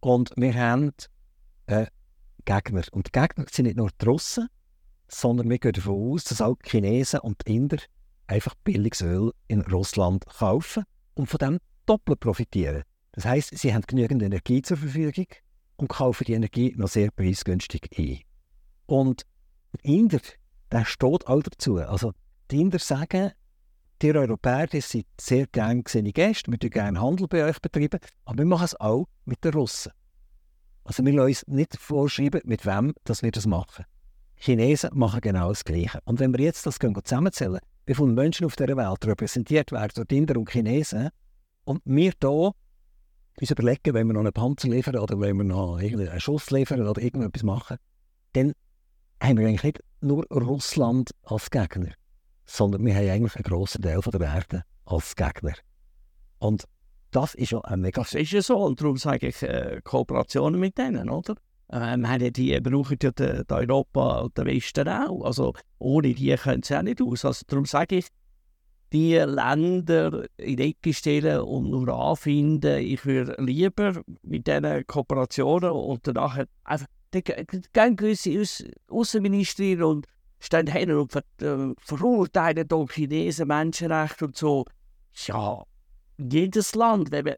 [0.00, 0.92] und wir haben
[1.66, 1.86] äh,
[2.44, 2.82] Gegner.
[2.92, 4.48] Und die Gegner sind nicht nur die Russen,
[5.08, 7.78] sondern wir gehen davon aus, dass auch die Chinesen und die Inder
[8.26, 12.84] einfach billiges Öl in Russland kaufen und von dem doppelt profitieren.
[13.12, 15.26] Das heißt, sie haben genügend Energie zur Verfügung
[15.76, 18.20] und kaufen die Energie noch sehr preisgünstig ein.
[18.86, 19.22] Und
[19.72, 20.20] der Inder,
[20.70, 21.78] der steht auch dazu.
[21.78, 22.12] Also
[22.50, 23.32] die Inder sagen,
[24.02, 28.38] die Europäer die sind sehr gerne gesehene Gäste, wir gerne Handel bei euch betreiben, aber
[28.38, 29.92] wir machen es auch mit den Russen.
[30.84, 33.84] Also wir lassen uns nicht vorschreiben, mit wem dass wir das machen.
[34.36, 35.98] Chinesen machen genau das Gleiche.
[36.04, 40.12] Und wenn wir jetzt das zusammenzählen, wie viele Menschen auf dieser Welt repräsentiert werden durch
[40.12, 41.10] Inder und Chinesen,
[41.64, 42.52] und wir hier
[43.40, 46.86] uns überlegen, wenn wir noch einen Panzer liefern oder wenn wir noch einen Schuss liefern
[46.86, 47.76] oder irgendetwas machen,
[48.32, 48.52] dann
[49.22, 51.92] haben wir eigentlich nicht nur Russland als Gegner,
[52.48, 55.54] sondern wir haben eigentlich einen grossen Teil der Erde als Gegner.
[56.38, 56.64] Und
[57.10, 58.02] das ist ja ein mega...
[58.02, 61.34] Das ist ja so und darum sage ich äh, Kooperationen mit denen, oder?
[61.70, 65.24] Ähm, die brauchen die, Europa und den Westen auch.
[65.24, 67.24] Also ohne die können sie auch nicht aus.
[67.24, 68.06] Also darum sage ich,
[68.92, 72.78] die Länder in die Ecke stellen und nur anfinden.
[72.78, 77.22] Ich würde lieber mit diesen Kooperationen und danach einfach, dann
[77.74, 80.06] gehen gewisse Aus Außenminister und
[80.40, 84.64] stehen hin und ver äh, verurteilen hier Chinesen Menschenrechte und so.
[85.26, 85.64] Ja,
[86.18, 87.34] jedes Land, wenn man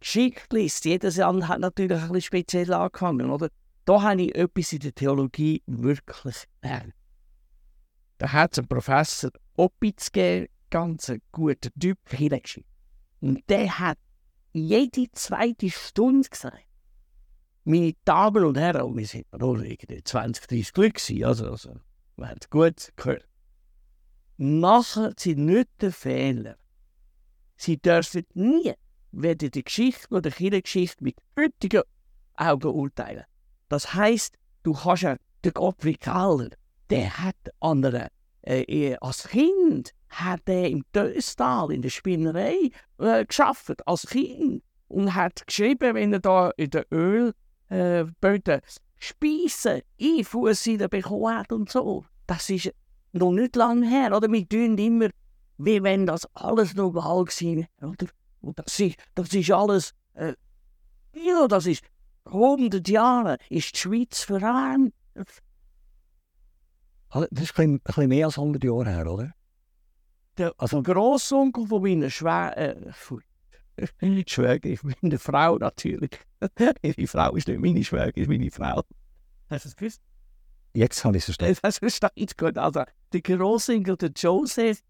[0.00, 3.48] geschickt liest, jedes Land hat natürlich ein bisschen speziell angefangen, oder?
[3.84, 6.94] Da habe ich etwas in der Theologie wirklich gelernt.
[8.18, 12.62] Da hat es einen Professor Opitz gegeben, ganz guter Typ, Kirche.
[13.20, 13.98] Und der hat
[14.52, 16.66] jede zweite Stunde gesagt,
[17.64, 21.74] meine Damen und Herren, wir sind nur irgendwie 20, 30 Glück gewesen, also, also
[22.16, 23.26] wir haben es gut gehört.
[24.36, 26.56] Machen Sie nicht den Fehler.
[27.56, 28.74] Sie dürfen nie
[29.12, 31.82] weder die Geschichte oder die Kirchengeschichte mit heutigen
[32.34, 33.24] Augen urteilen.
[33.68, 36.48] Das heisst, du kannst ja den Gottfried Keller,
[36.90, 38.08] der hat andere
[38.42, 44.62] äh, als Kind hat er im Döstal in der Spinnerei äh, geschafft, als Kind.
[44.88, 47.34] Und hat geschrieben, wenn er da in der Ölböden
[48.54, 48.60] äh,
[49.02, 52.04] Speisen Einfußseiden bekommen und so.
[52.28, 52.72] Das ist
[53.10, 54.30] noch nicht lange her, oder?
[54.30, 55.08] Wir tun immer,
[55.58, 58.06] wie wenn das alles normal gewesen oder?
[58.40, 60.34] Und das ist, das ist alles, äh,
[61.14, 61.82] ja, das ist
[62.26, 64.94] 100 Jahre, ist die Schweiz verarmt.
[65.14, 65.26] Das
[67.42, 69.32] ist ein bisschen mehr als 100 Jahre her, oder?
[70.38, 72.92] Der also, Grossonkel von meiner Schwägerin, äh,
[74.00, 76.18] nicht Schwägerin, meine Frau natürlich.
[76.82, 78.82] Ihre Frau ist nicht meine Schwägerin, ist meine Frau.
[79.50, 80.00] Hast du es gewusst?
[80.74, 81.58] Jetzt habe ich es verstanden.
[81.62, 82.56] Das versteht gut.
[82.56, 84.82] Also, der Grossonkel, der Joseph,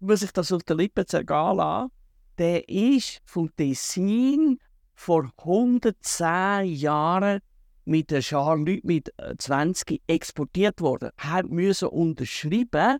[0.00, 1.90] muss sich das auf der Lippe zergehen lassen,
[2.38, 4.58] der ist vom Tessin
[4.94, 7.40] vor 110 Jahren
[7.84, 11.10] mit der Schar Leute mit 20 äh, exportiert worden.
[11.16, 12.98] Er müssen unterschreiben,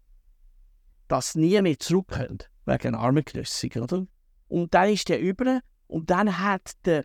[1.09, 4.06] dass nie mehr zurückkommt, wegen Armengenössig, oder?
[4.50, 7.04] Und dann ist der über und dann hat der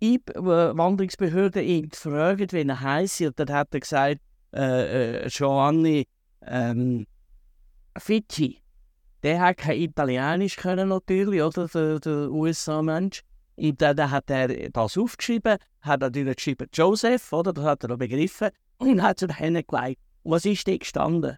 [0.00, 4.20] Wanderungsbehörde ihn gefragt, wie er heisst, und dann hat er gesagt,
[4.54, 6.06] äh, äh, Giovanni
[6.46, 7.06] ähm,
[7.98, 8.58] Fici.
[9.22, 11.68] Der hat kein Italienisch können natürlich, oder?
[11.68, 13.22] Der, der USA-Mensch.
[13.56, 17.52] Und dann hat er das aufgeschrieben, hat natürlich geschrieben Joseph, oder?
[17.52, 18.48] Das hat er noch begriffen.
[18.78, 20.00] Und hat es hingelegt.
[20.22, 21.36] Und was ist da gestanden?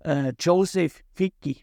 [0.00, 1.62] Äh, Joseph Ficky.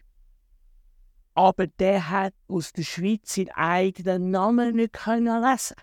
[1.34, 5.76] Aber der hat aus der Schweiz seinen eigenen Namen nicht können lesen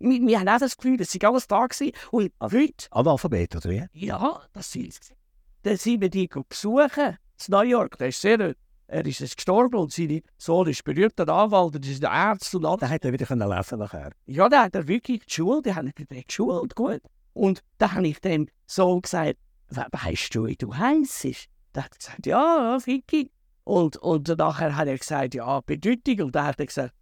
[0.00, 1.92] wir, wir haben auch das Gefühl, dass sie alles da waren.
[2.10, 3.84] Und heute, Analphabet, oder wie?
[3.92, 5.14] ja, das sind sie.
[5.62, 7.96] Dann sind wir die besuchen, in New York.
[7.98, 8.54] Der ist sehr,
[8.86, 12.80] er ist gestorben und sein Sohn ist berühmter Anwalt, das ist der Arzt und alles.
[12.80, 14.10] Dann hätte er wieder können lesen nachher.
[14.26, 17.00] Ja, da hat er wirklich geschult, die haben ihn geschult, gut.
[17.32, 19.36] Und da habe ich dem so gesagt,
[19.70, 21.48] «We- weißt du, wie du heisst?
[21.72, 23.30] Da hat er gesagt, ja, ja, Vicky.
[23.64, 26.26] Und, und nachher hat er gesagt, ja, Bedeutung.
[26.26, 26.94] Und dann hat er gesagt,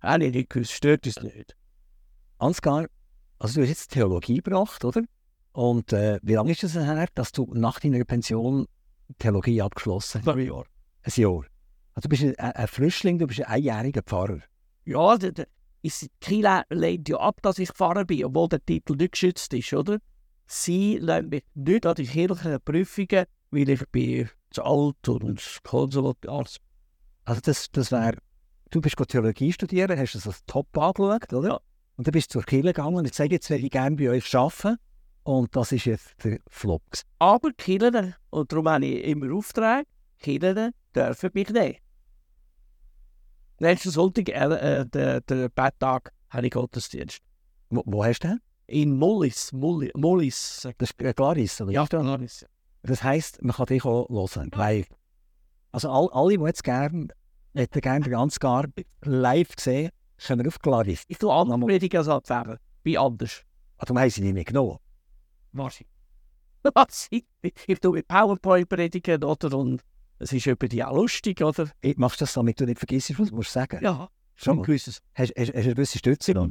[0.00, 1.56] habe ich nicht gewusst, stört uns nicht.
[2.38, 2.86] Ansgar,
[3.38, 5.02] also du hast jetzt Theologie gebracht, oder?
[5.52, 8.66] Und äh, wie lange ist es her, dass du nach deiner Pension
[9.18, 10.28] Theologie abgeschlossen hast?
[10.28, 10.64] Ein Jahr.
[11.02, 11.44] Ein Jahr.
[11.94, 14.40] Also du bist ein, ein Frischling, du bist ein einjähriger Pfarrer.
[14.84, 15.46] Ja, der, der,
[15.82, 19.72] ist, Kila lehnt ja ab, dass ich Pfarrer bin, obwohl der Titel nicht geschützt ist,
[19.72, 19.98] oder?
[20.46, 26.60] Sie lehnt mich nicht an die kirchlichen Prüfungen, weil ich bin zu alt und konservativ.
[27.24, 28.18] Also das, das wäre,
[28.70, 31.48] du bist Theologie studieren, hast das als top angeschaut, oder?
[31.48, 31.60] Ja.
[31.96, 34.10] Und dann bist du zur Kirche gegangen und jetzt sage jetzt, würde ich gerne bei
[34.10, 34.78] euch arbeiten.
[35.22, 36.82] Und das ist jetzt der Flop.
[37.18, 39.86] Aber Kirchen, und darum habe ich immer Auftrag,
[40.18, 41.76] Kirchen dürfen mich nehmen.
[43.58, 47.20] Nächsten Sonntag, äh, äh, der, der Betttag, habe ich Gottesdienst.
[47.70, 48.40] Wo, wo hast du den?
[48.66, 50.68] In Mollis, Mollis, Mollis.
[50.78, 51.72] Das ist Clarice, oder?
[51.72, 52.46] Ja, Clarice.
[52.86, 54.86] Das heisst, man kann dich auch hören, live.
[55.72, 57.08] Also all, alle, die jetzt gerne,
[57.54, 58.66] hätten gerne ganzen Gar
[59.02, 61.04] live gesehen, können auf Clarice.
[61.08, 62.58] Ich tue andere Prediger als abwerben.
[62.82, 63.42] Wie anders.
[63.78, 64.78] Ah, darum haben sie nicht mehr genommen.
[65.52, 65.88] Wahrscheinlich.
[66.74, 67.08] Was?
[67.10, 69.56] Ich, ich tue mit PowerPoint predigen, oder?
[69.56, 69.82] Und
[70.18, 71.70] es ist über die auch lustig, oder?
[71.82, 73.82] Hey, Machst das, damit du nicht vergisst, was du musst sagen?
[73.82, 75.00] Ja, Schon gewisses.
[75.14, 76.32] Hast, hast, hast du eine gewisse Stütze?
[76.32, 76.48] Ja.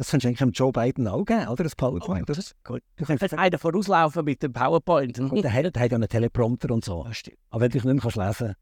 [0.00, 1.62] Das kannst du eigentlich Joe Biden auch geben, oder?
[1.62, 2.26] Das PowerPoint.
[2.26, 2.82] das Das ist gut.
[2.96, 5.18] du kannst, Hat einer vorauslaufen mit dem PowerPoint.
[5.18, 7.04] Gut, der hat, der hat ja einen Teleprompter und so.
[7.50, 8.54] Aber wenn du dich nicht mehr kannst lesen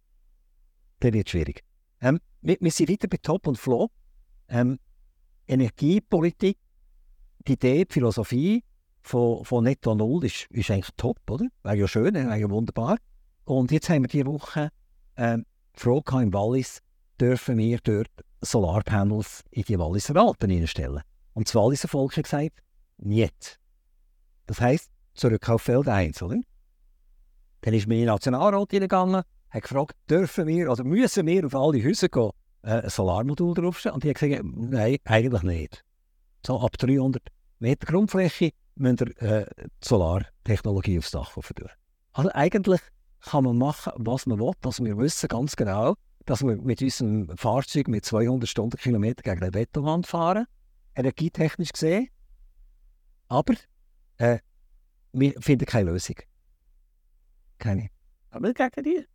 [0.98, 1.62] dann wird es schwierig.
[2.00, 3.92] Ähm, wir, wir sind weiter bei Top und Flop.
[4.48, 4.80] Ähm,
[5.46, 6.58] Energiepolitik,
[7.46, 8.64] die Idee, die Philosophie
[9.00, 11.46] von, von Netto Null ist, ist eigentlich top, oder?
[11.62, 12.96] Wäre ja schön, wäre ja wunderbar.
[13.44, 14.70] Und jetzt haben wir diese Woche
[15.16, 15.46] ähm,
[15.76, 16.80] die Frage im Wallis,
[17.20, 21.02] dürfen wir dort Solarpanels in die Walliser Alpen hineinstellen?
[21.38, 22.64] Und das Walliser Volk hat gesagt,
[22.96, 23.60] nicht.
[24.46, 26.40] Das heisst, zurück auf Feld 1, oder?
[27.60, 32.08] Dann ist mein Nationalrat hineingegangen, hat gefragt, dürfen wir oder müssen wir auf alle Häuser
[32.08, 33.94] gehen, äh, ein Solarmodul draufstellen?
[33.94, 35.84] Und die haben gesagt, nein, eigentlich nicht.
[36.44, 37.22] So ab 300
[37.60, 39.46] Meter Grundfläche müsst ihr äh,
[39.80, 41.68] Solartechnologie aufs Dach tun.
[42.14, 42.80] Also eigentlich
[43.20, 44.54] kann man machen, was man will.
[44.64, 45.94] Also wir wissen ganz genau,
[46.26, 50.46] dass wir mit unserem Fahrzeug mit 200 Stundenkilometer gegen eine Betonwand fahren,
[50.98, 52.08] energietechnisch gesehen.
[53.28, 53.54] Aber
[54.18, 54.38] äh,
[55.12, 56.16] wir finden keine Lösung.
[57.58, 57.88] Keine.
[58.30, 59.06] Aber gegen die.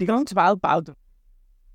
[0.00, 0.92] Die ganze Welt baut.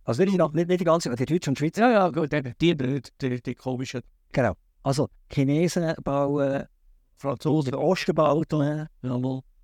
[0.04, 1.82] Also nicht, die- nicht, nicht die ganze, die Deutschen und Schweizer.
[1.82, 4.54] Ja, ja, gut, die, die, die, die, die komischen Genau.
[4.84, 6.66] Also Chinesen bauen,
[7.18, 8.86] Franzosen, der Osten baut, äh,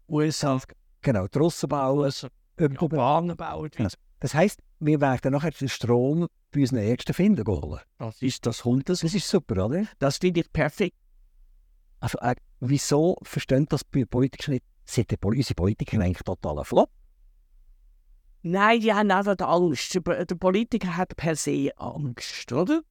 [0.07, 0.59] USA,
[1.01, 2.11] genau, die Russen bauen.
[2.59, 3.69] Japaner bauen.
[3.71, 3.89] Genau.
[4.23, 7.81] Das heisst, wir werden nachher den Strom bei unseren Ärzten finden holen.
[7.97, 8.87] Das ist das Hund.
[8.87, 9.83] Das, ist super, oder?
[9.99, 10.95] das finde ich perfekt.
[11.99, 14.63] Also äh, wieso verstehen das die Politiker nicht?
[14.85, 16.89] Sind die, unsere Politiker eigentlich total Flop?
[18.43, 19.93] Nein, die haben einfach Angst.
[19.93, 22.81] Der der Politiker hat per se Angst, oder?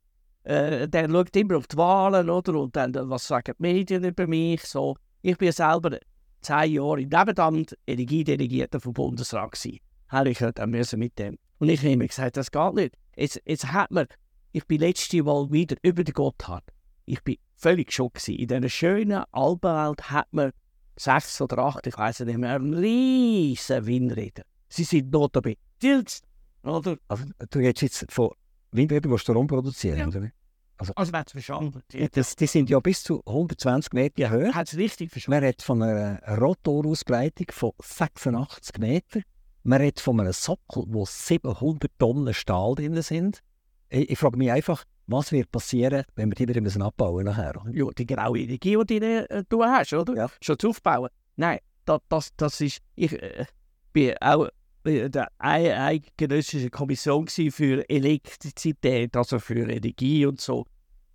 [0.44, 2.60] Äh, der schaut immer auf die Wahlen, oder?
[2.60, 4.64] Und dann, äh, was sagen die Medien über mich?
[4.64, 4.98] So.
[5.22, 5.98] Ich bin selber
[6.42, 9.80] zehn Jahre im Nebenamt Energiedelegierter vom Bundesrat gewesen.
[10.12, 11.38] Habe ich halt auch müssen mit dem.
[11.59, 12.94] Und ich habe immer gesagt, das geht nicht.
[13.16, 14.07] Jetzt, jetzt hat man,
[14.53, 16.64] ich bin letzte Mal wieder über den Gotthard.
[17.07, 18.29] Ich bin völlig geschockt.
[18.29, 20.53] In dieser schönen Alpenwelt hat man
[20.96, 24.42] sechs oder acht, ich weiß nicht mehr, riesen Windräder.
[24.68, 26.25] Sie sind notabene stillst,
[26.62, 26.96] oder?
[27.09, 28.31] Also du redest jetzt von
[28.70, 30.07] Windrädern, die Strom produzieren, Ja.
[30.09, 30.20] oder?
[30.20, 30.35] nicht?
[30.79, 31.81] Also, man hat es verstanden.
[31.92, 34.53] Die, Das, die sind ja bis zu 120 Meter Höhe.
[34.53, 35.37] hat es richtig verstanden.
[35.40, 39.22] Man redet von einer Rotorausbreitung von 86 Metern.
[39.64, 43.40] Man redet von einem Sockel, wo 700 Tonnen Stahl drin sind.
[43.88, 47.62] Ich, ich frage mich einfach, was wird passieren, wenn wir die wieder müssen abbauen nachher?
[47.72, 50.14] Ja, die graue Energie, die du äh, du hast, oder?
[50.14, 50.31] Ja.
[50.40, 51.11] Schon zu aufbauen.
[51.37, 52.79] Nein, das, das, das ist.
[52.94, 53.44] Ich äh,
[53.92, 54.48] bin auch
[54.83, 60.66] bei der ei- eidgenössischen Kommission für Elektrizität, also für Energie und so.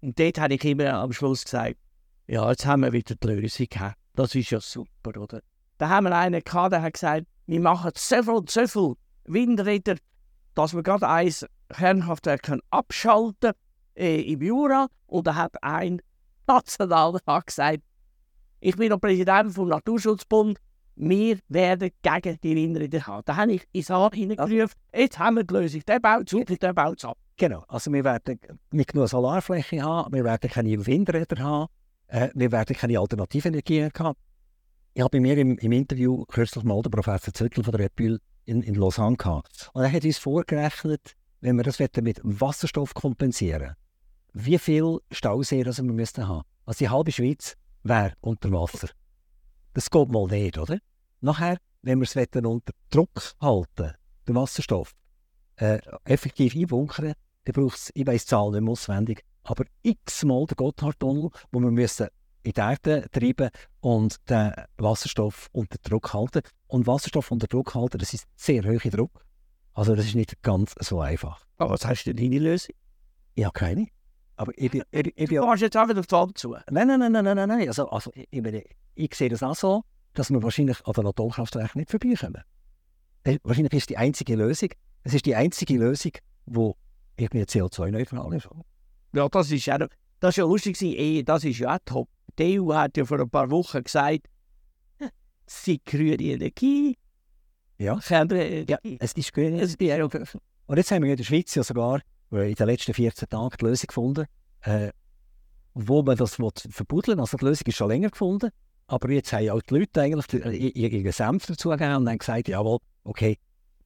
[0.01, 1.75] Und dort habe ich immer am Schluss gesagt:
[2.27, 3.97] Ja, jetzt haben wir wieder die Lösung gehabt.
[4.15, 5.41] Das ist ja super, oder?
[5.77, 8.93] Da haben wir einen gehabt, der hat gesagt: Wir machen so viel, so viel
[9.25, 9.95] Windräder,
[10.53, 13.53] dass wir gerade eins Kernkraftwerk abschalten
[13.95, 14.87] äh, im Jura.
[15.07, 16.01] Und da hat ein
[16.45, 17.79] Nationalrat gesagt,
[18.59, 20.59] ich bin noch Präsident vom Naturschutzbund
[20.97, 23.21] wir werden gegen die Rinderrieder haben.
[23.25, 26.49] Da habe ich ins Haar hineingerufen, jetzt haben wir die Lösung, der baut es auf
[26.49, 27.17] und der baut es ab.
[27.37, 28.39] Genau, also wir werden
[28.71, 31.67] nicht nur Solarfläche haben, wir werden keine Windräder haben,
[32.07, 34.17] äh, wir werden keine Alternativenergien haben.
[34.97, 38.19] Ich habe bei mir im, im Interview kürzlich mal den Professor Züttel von der Repül
[38.45, 39.69] in, in Lausanne gehabt.
[39.73, 43.75] Und er hat uns vorgerechnet, wenn wir das mit Wasserstoff kompensieren
[44.33, 46.47] wie viel Stauseen wir müssten haben.
[46.65, 48.89] Also die halbe Schweiz wäre unter Wasser.
[49.75, 50.79] Das geht mal nicht, oder?
[51.21, 53.93] Nachher, wenn wir es unter Druck halten,
[54.27, 54.93] den Wasserstoff,
[55.57, 57.13] äh, effektiv einbunkern,
[57.45, 61.59] dann braucht es, ich weiss die Zahl nicht mehr auswendig, aber x-mal den Gotthardtunnel, wo
[61.59, 62.07] wir müssen
[62.43, 63.49] in die Erde treiben
[63.81, 66.41] und den Wasserstoff unter Druck halten.
[66.67, 69.25] Und Wasserstoff unter Druck halten, das ist sehr hoher Druck.
[69.73, 71.45] Also das ist nicht ganz so einfach.
[71.57, 72.75] Aber was hast du denn deine Lösung?
[73.39, 73.87] Habe keine.
[74.35, 76.55] Aber ich, ich, ich, ich, du machst jetzt einfach auf die Wand zu.
[76.69, 77.67] Nein, nein, nein, nein, nein, nein.
[77.67, 81.79] Also, also ich, ich, ich sehe das auch so, dass wir wahrscheinlich an den Atomkraftwerken
[81.79, 82.43] nicht vorbeikommen.
[83.43, 84.69] Wahrscheinlich ist die einzige Lösung,
[85.03, 86.13] es ist die einzige Lösung,
[86.45, 86.71] die
[87.17, 88.47] irgendwie CO2-neutral ist.
[89.13, 89.89] Ja, das ist ja, das
[90.29, 92.07] ist ja lustig, das ist ja top.
[92.39, 94.27] Die EU hat ja vor ein paar Wochen gesagt,
[95.45, 96.97] sie grüne Energie.
[97.77, 99.91] Ja, ja es ist grüne Energie.
[100.67, 103.65] Und jetzt haben wir in der Schweiz ja sogar in den letzten 14 Tagen die
[103.65, 104.25] Lösung gefunden,
[104.61, 104.91] äh,
[105.73, 108.49] wo man das verbuddeln Also die Lösung ist schon länger gefunden,
[108.87, 112.79] aber jetzt haben auch die Leute eigentlich ihren Senf dazu gegeben und haben gesagt, jawohl,
[113.03, 113.37] okay,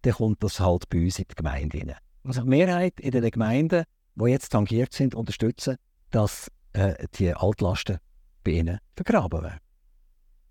[0.02, 1.96] dann kommt das halt bei uns in die Gemeinde rein.
[2.24, 3.84] Also die Mehrheit in den Gemeinden,
[4.16, 5.78] die jetzt tangiert sind, unterstützen,
[6.10, 8.00] dass äh, die Altlasten
[8.44, 9.60] bei ihnen vergraben werden.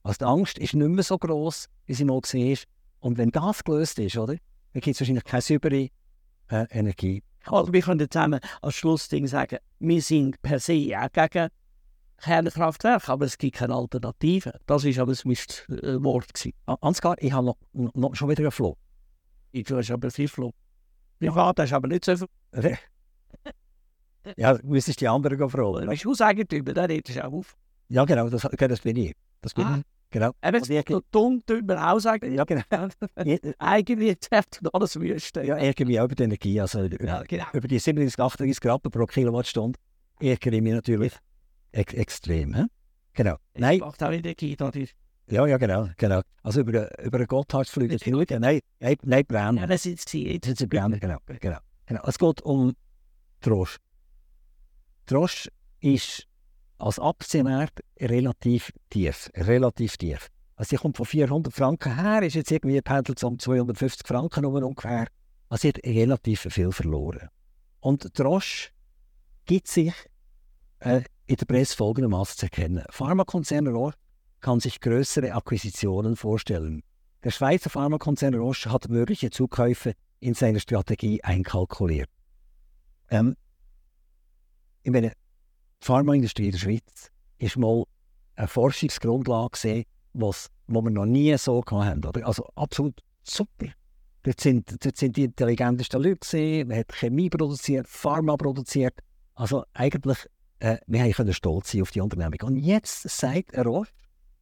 [0.02, 2.58] Also die Angst ist nicht mehr so groß, wie sie mal war.
[3.00, 4.36] Und wenn das gelöst ist, oder,
[4.72, 5.88] dann gibt es wahrscheinlich keine saubere
[6.48, 11.48] äh, Energie also wir können zusammen als Schlussding sagen, wir sind per se ja gegen
[12.18, 14.58] Kernkraftwerke, aber es gibt keine Alternative.
[14.66, 16.50] Das war aber das Mistwort.
[16.66, 18.76] Ansgar, ich habe noch, noch, schon wieder einen Floh.
[19.52, 20.52] Du hast aber viel Floh.
[21.20, 22.78] Ja, das ist aber nicht so viel.
[24.36, 25.86] ja, du müsstest die anderen fragen.
[25.86, 27.56] Du, Hauseigentümer, der redet auch auf.
[27.90, 29.14] Ja, genau, das, das bin ich.
[29.42, 29.78] Das bin ah.
[29.78, 29.84] ich.
[30.12, 30.32] Genau.
[30.42, 32.32] Eben, so dumm tut man auch sagen.
[32.32, 32.62] Ja, genau.
[33.58, 35.42] Eigentlich zerrt alles Wüste.
[35.44, 36.60] Ja, irgendwie auch über die Energie.
[36.60, 37.44] Also ja, genau.
[37.52, 39.78] über die 37, 38 Grad pro Kilowattstunde
[40.20, 41.12] ärgere ich mich natürlich
[41.72, 42.54] ex extrem.
[42.54, 42.64] He?
[43.14, 43.36] Genau.
[43.54, 43.78] Das Nein.
[43.80, 44.94] macht auch Energie, natürlich.
[45.28, 45.88] Ja, ja, genau.
[45.96, 46.22] genau.
[46.42, 48.40] Also über, über einen Gotthardflügel fliegen.
[48.40, 49.62] Nein, nein, nein, Brenner.
[49.62, 50.38] Ja, das ist sie.
[50.40, 52.02] Das ist Brenner, genau, genau, genau.
[52.04, 52.74] Es geht um
[53.40, 53.78] Trosch.
[55.06, 55.48] Trosch
[55.80, 56.26] ist
[56.80, 59.30] als Aktienwert relativ tief.
[59.36, 60.28] Relativ tief.
[60.56, 65.06] Also sie kommt von 400 Franken her, ist jetzt irgendwie pendelt um 250 Franken ungefähr.
[65.48, 67.28] Also sie hat relativ viel verloren.
[67.80, 68.72] Und Drosch
[69.46, 69.94] gibt sich
[70.80, 72.84] äh, in der Presse folgendermaßen zu erkennen.
[72.90, 73.96] Pharmakonzern Roche
[74.40, 76.82] kann sich größere Akquisitionen vorstellen.
[77.24, 82.08] Der Schweizer Pharmakonzern Roche hat mögliche Zukäufe in seiner Strategie einkalkuliert.
[83.10, 83.36] Ähm,
[84.82, 85.12] ich meine,
[85.82, 87.84] die Pharmaindustrie in der Schweiz ist mal
[88.36, 92.04] eine Forschungsgrundlage gesehen, was, was wir noch nie so hatten.
[92.04, 92.26] Oder?
[92.26, 93.66] Also absolut super.
[94.22, 98.98] Dort sind, dort sind die intelligentesten Leute gesehen, man hat Chemie produziert, Pharma produziert.
[99.34, 100.18] Also eigentlich,
[100.58, 102.38] äh, wir können stolz sein auf die Unternehmung.
[102.42, 103.86] Und jetzt sagt er auch,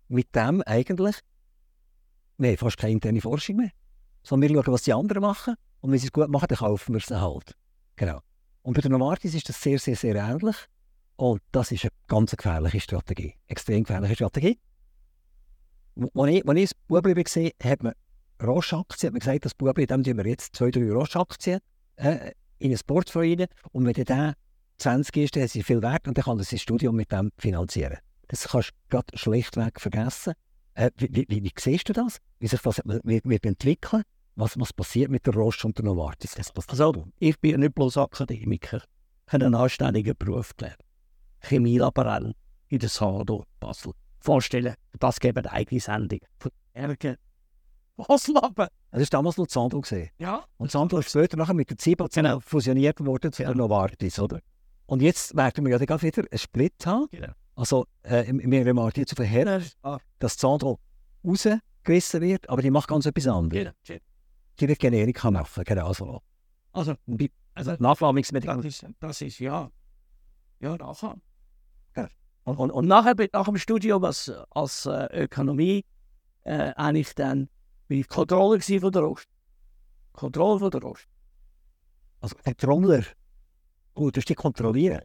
[0.08, 1.16] mit dem eigentlich,
[2.38, 3.70] wir haben fast keine interne Forschung mehr.
[4.24, 5.54] Sondern wir schauen, was die anderen machen.
[5.80, 7.54] Und wenn sie es gut machen, dann kaufen wir es halt.
[7.94, 8.20] Genau.
[8.62, 10.56] Und bei der Novartis ist das sehr, sehr, sehr ähnlich.
[11.18, 13.34] Und das ist eine ganz gefährliche Strategie.
[13.48, 14.58] Extrem gefährliche Strategie.
[16.14, 17.92] Als ich, als ich das Bubli gesehen hat man
[18.40, 21.58] Roche-Aktien, hat man gesagt, das Bubli, dem tun wir jetzt zwei, drei Roche-Aktien
[21.96, 23.46] äh, in ein Portfolio rein.
[23.72, 24.34] Und wenn der
[24.76, 27.32] 20 ist, dann ist er viel wert und dann kann er sein Studium mit dem
[27.36, 27.98] finanzieren.
[28.28, 30.34] Das kannst du gerade schlichtweg vergessen.
[30.74, 32.18] Äh, wie, wie, wie, siehst du das?
[32.38, 34.04] Wie sich das wird, wird entwickeln?
[34.36, 36.36] Was, was passiert mit der Roche und der Novartis?
[36.68, 38.84] Also, ich bin nicht bloß Akademiker.
[39.26, 40.78] Ich habe einen anständigen Beruf gelernt.
[41.40, 42.34] Chemielaborant
[42.68, 43.92] in der Sado Basel.
[44.20, 46.20] Vorstellen, das gäbe eine eigene Sendung.
[46.38, 47.16] Von Ärger.
[47.96, 48.68] Was lappen?
[48.90, 49.80] Das war damals noch.
[49.80, 50.10] Gesehen.
[50.18, 50.44] Ja.
[50.56, 52.40] Und Sando ist später nachher mit der Ziba genau.
[52.40, 53.52] fusioniert worden zu ja.
[53.52, 54.40] Novartis, oder?
[54.86, 57.08] Und jetzt werden wir ja dann wieder einen Split haben.
[57.10, 57.32] Genau.
[57.56, 59.98] Also, äh, wir auf den Herr, ah.
[60.20, 60.78] dass Sandro
[61.24, 63.72] rausgerissen wird, aber die macht ganz etwas anderes.
[63.84, 64.00] Genau.
[64.60, 66.22] Die wird Generika machen, genau so.
[66.72, 66.94] Also,
[67.54, 68.54] also Nachflammungsmittel.
[68.56, 69.70] Das ist, das ist ja.
[70.60, 71.20] Ja, nachher.
[72.44, 75.84] Und, und, und nachher, nach dem Studium als, als äh, Ökonomie,
[76.44, 77.48] äh, eigentlich dann
[77.88, 79.26] bin ich Controller von der Rost.
[80.12, 81.06] Controller von der Rost.
[82.20, 83.04] Also Controller?
[83.94, 85.02] Gut, du hast dich kontrollieren.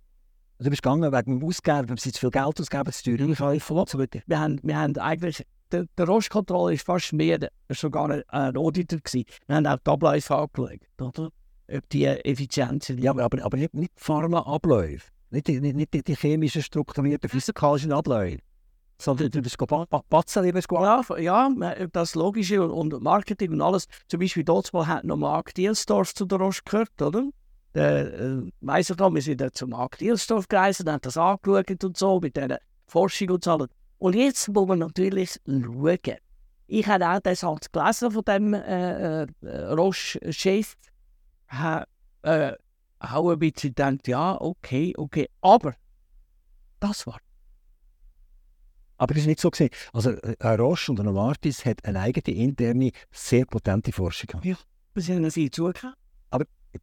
[0.60, 4.08] Du bist gegangen wegen dem Ausgeben, wenn sie zu viel Geld ausgeben, zu teuer einkaufen.
[4.26, 8.56] Wir haben, wir haben eigentlich der, der Rostkontrolle ist fast mehr der- sogar ein, ein
[8.56, 9.26] Auditor gewesen.
[9.48, 11.30] Wir haben auch die Abläufe angeschaut, oder?
[11.72, 13.00] Ob die effizient sind.
[13.00, 15.08] Ja, aber, aber, aber nicht, nicht Pharma-Abläufe.
[15.34, 18.38] Nicht, die- nicht, die, die chemischen, strukturierten, physikalischen Abläufe.
[19.02, 23.52] Sondern du bist ba ba Batzen Ja, f- ja, ma- das Logische und, und Marketing
[23.54, 23.88] und alles.
[24.08, 27.24] Zum Beispiel dort mal hat noch Mark Dielsdorf zu der Rost gehört, oder?
[27.74, 31.84] Der, äh, weiss ich noch, wir sind dann zu Mark Dielsdorf gereist, haben das angeschaut
[31.84, 33.66] und so, mit dieser Forschung und so.
[33.98, 36.18] Und jetzt muss man natürlich schauen.
[36.68, 39.28] Ich habe auch den Satz gelesen von dem äh, äh,
[39.74, 40.76] Roche-Chef.
[41.48, 41.86] habe
[42.22, 42.54] äh,
[43.04, 45.74] auch ein bisschen gedacht, ja, okay, okay, aber
[46.80, 47.20] das war
[48.98, 49.70] Aber das ist nicht so gesehen.
[49.92, 54.66] Also äh, ein Roche und ein Novartis hat eine eigene interne, sehr potente Forschung gehabt.
[54.94, 55.96] wir sind viel zugehört.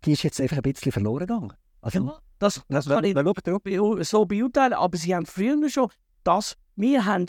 [0.05, 1.53] Die ist jetzt einfach ein bisschen verloren gegangen.
[1.81, 5.91] Also, Ja, das, das kann ich beu- so beurteilen, aber sie haben früher schon
[6.23, 7.27] das, wir haben,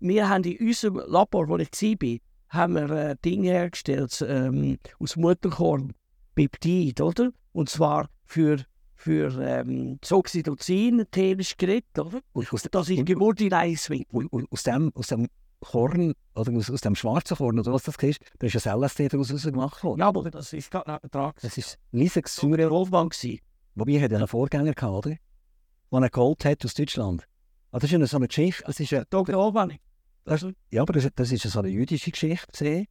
[0.00, 2.18] wir haben in unserem Labor, wo ich war,
[2.48, 5.92] haben wir äh, Dinge hergestellt ähm, aus Mutterkorn,
[6.34, 7.30] Peptid, oder?
[7.52, 8.64] Und zwar für,
[8.94, 12.20] für ähm, das Oxytocin, theorisch geredet, oder?
[12.32, 14.06] Und aus, Das ist Geburt in Eiswinkel.
[14.10, 15.26] und- und aus, dem, aus dem
[15.60, 19.08] Korn, oder aus, aus dem schwarzen Korn, oder was das ist, da ist ein LSD
[19.08, 20.00] daraus gemacht worden.
[20.00, 21.40] Ja, aber das ist gerade ein Betrag.
[21.40, 23.40] Das ist Lysex-Säure, Wolfgang gewesen.
[23.74, 25.16] wobei er einen Vorgänger gehabt, oder?
[25.92, 27.26] Den er geholt hat aus Deutschland.
[27.72, 29.52] Ah, das ist eine so eine Geschichte, das ist eine, Dr.
[30.24, 32.84] Das, ja, aber das, das ist so eine jüdische Geschichte,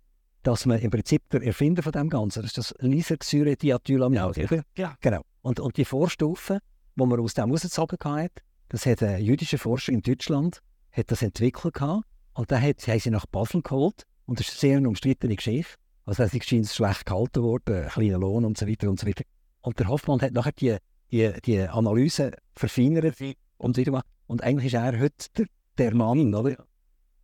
[0.43, 4.21] dass man im Prinzip der Erfinder von dem Ganzen, das ist das Lysersäure-Diethylamid.
[4.21, 4.63] oder?
[4.77, 4.95] Ja.
[5.01, 5.21] Genau.
[5.41, 6.59] Und, und die Vorstufen,
[6.95, 8.31] die man aus dem rausgezogen hat,
[8.69, 10.61] das hat ein jüdischer Forscher in Deutschland
[10.91, 14.63] hat das entwickelt gehabt, und dann hat, haben sie nach Basel geholt und das ist
[14.63, 15.73] eine sehr umstrittene Geschichte.
[16.05, 19.23] Also es ist schlecht gehalten worden, ein kleiner Lohn und so weiter und so weiter.
[19.61, 20.77] Und der Hoffmann hat nachher die,
[21.11, 23.17] die, die Analyse verfeinert
[23.57, 24.03] und so weiter.
[24.27, 25.45] Und eigentlich ist er heute der,
[25.77, 26.65] der Mann, oder?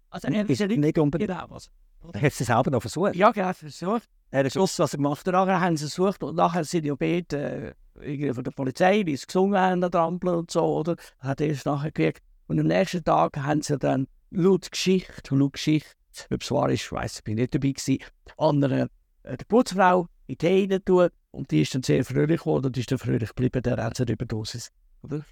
[0.10, 1.30] Also er ist nicht unbedingt.
[1.50, 1.70] was.
[2.14, 3.16] Er hat es selber noch versucht.
[3.16, 4.10] Ja, genau, versucht.
[4.32, 5.34] Er hat gewusst, was er gemacht hat.
[5.34, 9.26] Nachher haben sie gesucht und nachher sind ja beide äh, von der Polizei, die es
[9.26, 10.96] gesungen haben, an Trampeln und so, oder?
[11.20, 12.22] Hat erst nachher gekriegt.
[12.48, 15.90] Und am nächsten Tag haben sie dann laut Geschichte, laut Geschichte,
[16.32, 18.00] ob es wahr ist, weiss, ich bin nicht dabei gewesen,
[18.38, 18.90] andere,
[19.24, 22.78] äh, die Putzfrau in die Heide tun und die ist dann sehr fröhlich geworden und
[22.78, 24.72] ist dann fröhlich geblieben, der hat sie Überdosis.
[25.02, 25.26] Oder?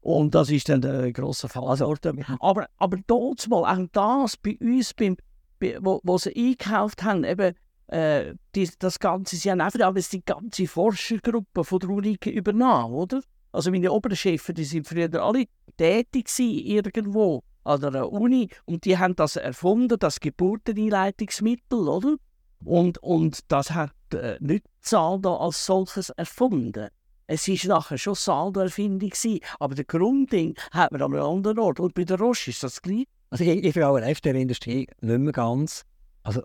[0.00, 1.48] Und das ist dann der grosse.
[1.54, 1.94] Also,
[2.40, 5.16] aber, aber dort auch das bei uns, beim,
[5.58, 7.54] bei, wo, wo sie eingekauft haben, eben,
[7.90, 12.94] äh, die, das Ganze, sie haben einfach alles die ganze Forschergruppe von der Uni übernommen,
[12.94, 13.20] oder?
[13.52, 19.16] Also meine Oberchefs, die sind früher alle tätig irgendwo an der Uni und die haben
[19.16, 22.16] das erfunden, das Geburteneinleitungsmittel, oder?
[22.64, 26.88] Und, und das hat äh, nicht Saldo als solches erfunden.
[27.26, 29.12] Es war nachher schon Saldo-Erfindung,
[29.58, 31.80] aber der Grundding hat man an einem anderen Ort.
[31.80, 33.06] Und bei der Roche ist das gleich.
[33.30, 35.84] Also ich, ich vertraue echt der Industrie nicht mehr ganz.
[36.22, 36.42] Also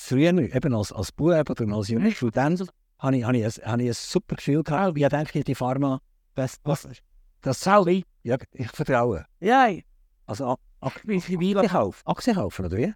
[0.00, 2.64] früher, eben als, als Bub oder als junger Student,
[2.98, 4.96] habe ich, habe, ich ein, habe ich ein super Gefühl gehabt.
[4.98, 6.00] Ich denke, die Pharma,
[6.34, 6.88] das, das,
[7.40, 8.04] das Salvi?
[8.22, 9.24] ja, ich vertraue.
[9.40, 9.68] Ja,
[10.26, 12.02] Also A- Ak- wie viel Aktien kaufen.
[12.04, 12.92] Aktien kaufen, oder wie?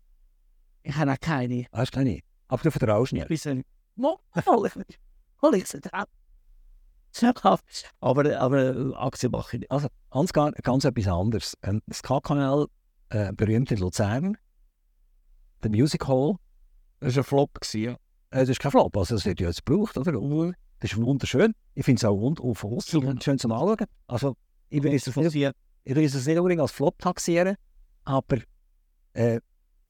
[0.84, 1.66] Ich habe keine.
[1.72, 2.20] Ist keine.
[2.48, 3.24] Aber du vertraust nicht.
[3.24, 3.66] Ich weiß ich nicht.
[5.42, 5.64] Hol ich
[7.32, 7.60] drauf.
[8.00, 9.70] Aber, aber Aktien mache ich nicht.
[9.70, 9.88] Also,
[10.32, 11.56] ganz, ganz etwas anderes.
[11.86, 12.66] Das K-Kanal,
[13.10, 14.36] äh, berühmt in Luzern,
[15.62, 16.36] der Music Hall,
[17.02, 17.92] Das war ein Flop, ja.
[17.92, 17.96] äh,
[18.30, 20.20] das ist kein Flop, also das wird ja jetzt gebraucht, oder?
[20.20, 21.52] Und Das ist wunderschön.
[21.74, 23.86] Ich finde es auch wund auf außen schön zum Anschauen.
[24.06, 24.36] Also,
[24.68, 25.34] ich will es nicht,
[25.84, 27.56] ich will es nicht unbedingt als Flop taxieren,
[28.04, 28.38] aber
[29.14, 29.40] äh,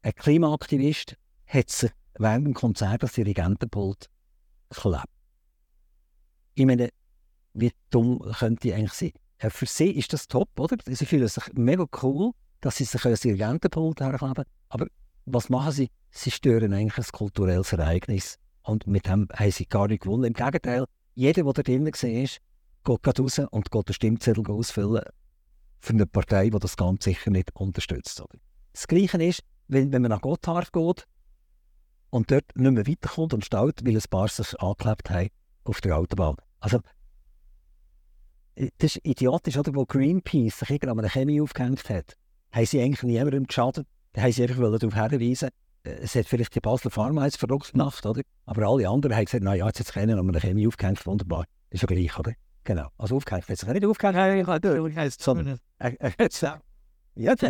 [0.01, 4.07] ein Klimaaktivist hat sich während dem Konzert das Dirigentenpult
[4.71, 5.05] geklebt.
[6.55, 6.89] Ich meine,
[7.53, 9.13] wie dumm könnte ich eigentlich sein?
[9.37, 10.79] Äh, für sie ist das top, oder?
[10.87, 12.33] Sie fühlen sich mega cool,
[12.63, 14.45] dass sie sich ein Dirigentenpult herkleben.
[14.71, 14.87] Aber
[15.27, 15.91] was machen sie?
[16.11, 18.39] Sie stören eigentlich ein kulturelles Ereignis.
[18.63, 20.25] Und mit dem haben sie gar nicht gewonnen.
[20.25, 25.03] Im Gegenteil, jeder, der da drinnen war, geht gerade raus und geht den Stimmzettel ausfüllen
[25.81, 28.23] für eine Partei, die das ganz sicher nicht unterstützt.
[28.73, 31.07] Das Gleiche ist, wenn, wenn man nach Gotthard geht
[32.11, 35.29] und dort nicht mehr weiterkommt und staut, weil ein paar sich angeklebt haben
[35.65, 36.37] auf der Autobahn.
[36.61, 36.81] Also,
[38.55, 39.75] äh, das ist idiotisch, oder?
[39.75, 42.17] Wo Greenpeace sich an einer Chemie aufgehängt hat,
[42.53, 43.87] haben sie eigentlich niemandem geschadet.
[44.13, 45.51] Da haben sie einfach darauf hinweisen,
[45.85, 48.23] äh, es hat vielleicht die Basler Pharma jetzt verrückt gemacht, oder?
[48.47, 51.05] Aber alle anderen haben gesagt, na ja, jetzt hat sich keiner an einer Chemie aufgehängt,
[51.07, 51.45] wunderbar.
[51.71, 52.33] Ist ja gleich, oder?
[52.65, 52.89] Genau.
[52.99, 56.59] Also aufgehängt hat sich nicht aufgehängt, sondern er, er hat's auch.
[57.15, 57.49] Ja, die,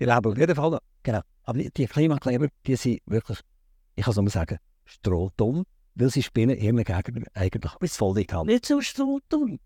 [0.00, 0.80] die leben auf jeden Fall noch.
[1.02, 1.20] Genau.
[1.42, 3.40] Aber die, Klimakleber, die sind wirklich,
[3.94, 8.26] ich kann es nur sagen, strohdumm, weil sie spielen ihren Gegner eigentlich bis voll die
[8.32, 8.46] Hand.
[8.46, 9.58] Nicht so strohdumm.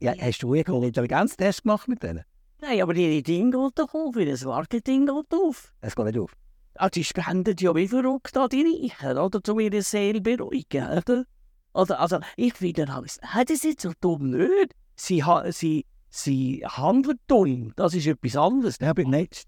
[0.00, 2.24] Ja, hast du einen Intelligenztest gemacht mit denen?
[2.60, 5.72] Nein, aber die Dinge geht doch auf, das Marketing geht auf.
[5.80, 6.32] Es geht nicht auf.
[6.74, 9.40] ah, die spenden ja wie verrückt an die Reichen, oder?
[9.52, 11.24] Um ihre Seele beruhigen, oder?
[11.72, 14.74] Oder, also, ich finde das ist so dumm nicht.
[14.96, 18.78] Sie, ha, sie, sie handeln dumm, das ist etwas anderes.
[18.80, 19.44] Ja, aber nicht.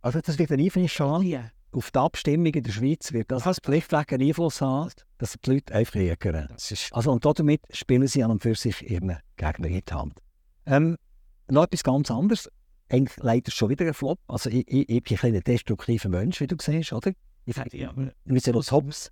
[0.00, 1.50] Also das wird ein Einfluss haben.
[1.72, 5.50] Auf die Abstimmung in der Schweiz wird das als Pflichtfläche einen Einfluss haben, dass die
[5.50, 6.48] Leute einfach ärgern.
[6.92, 10.14] Also, und damit spielen sie an und für sich ihren Gegner in die Hand.
[10.66, 10.96] Ähm,
[11.48, 12.50] noch etwas ganz anderes.
[12.88, 14.18] Eigentlich leider schon wieder ein Flop.
[14.28, 17.12] Also, ich, ich, ich bin ein destruktiver Mensch, wie du siehst, oder?
[17.46, 17.92] Ich finde, ja.
[17.96, 19.10] wir sind los Tops.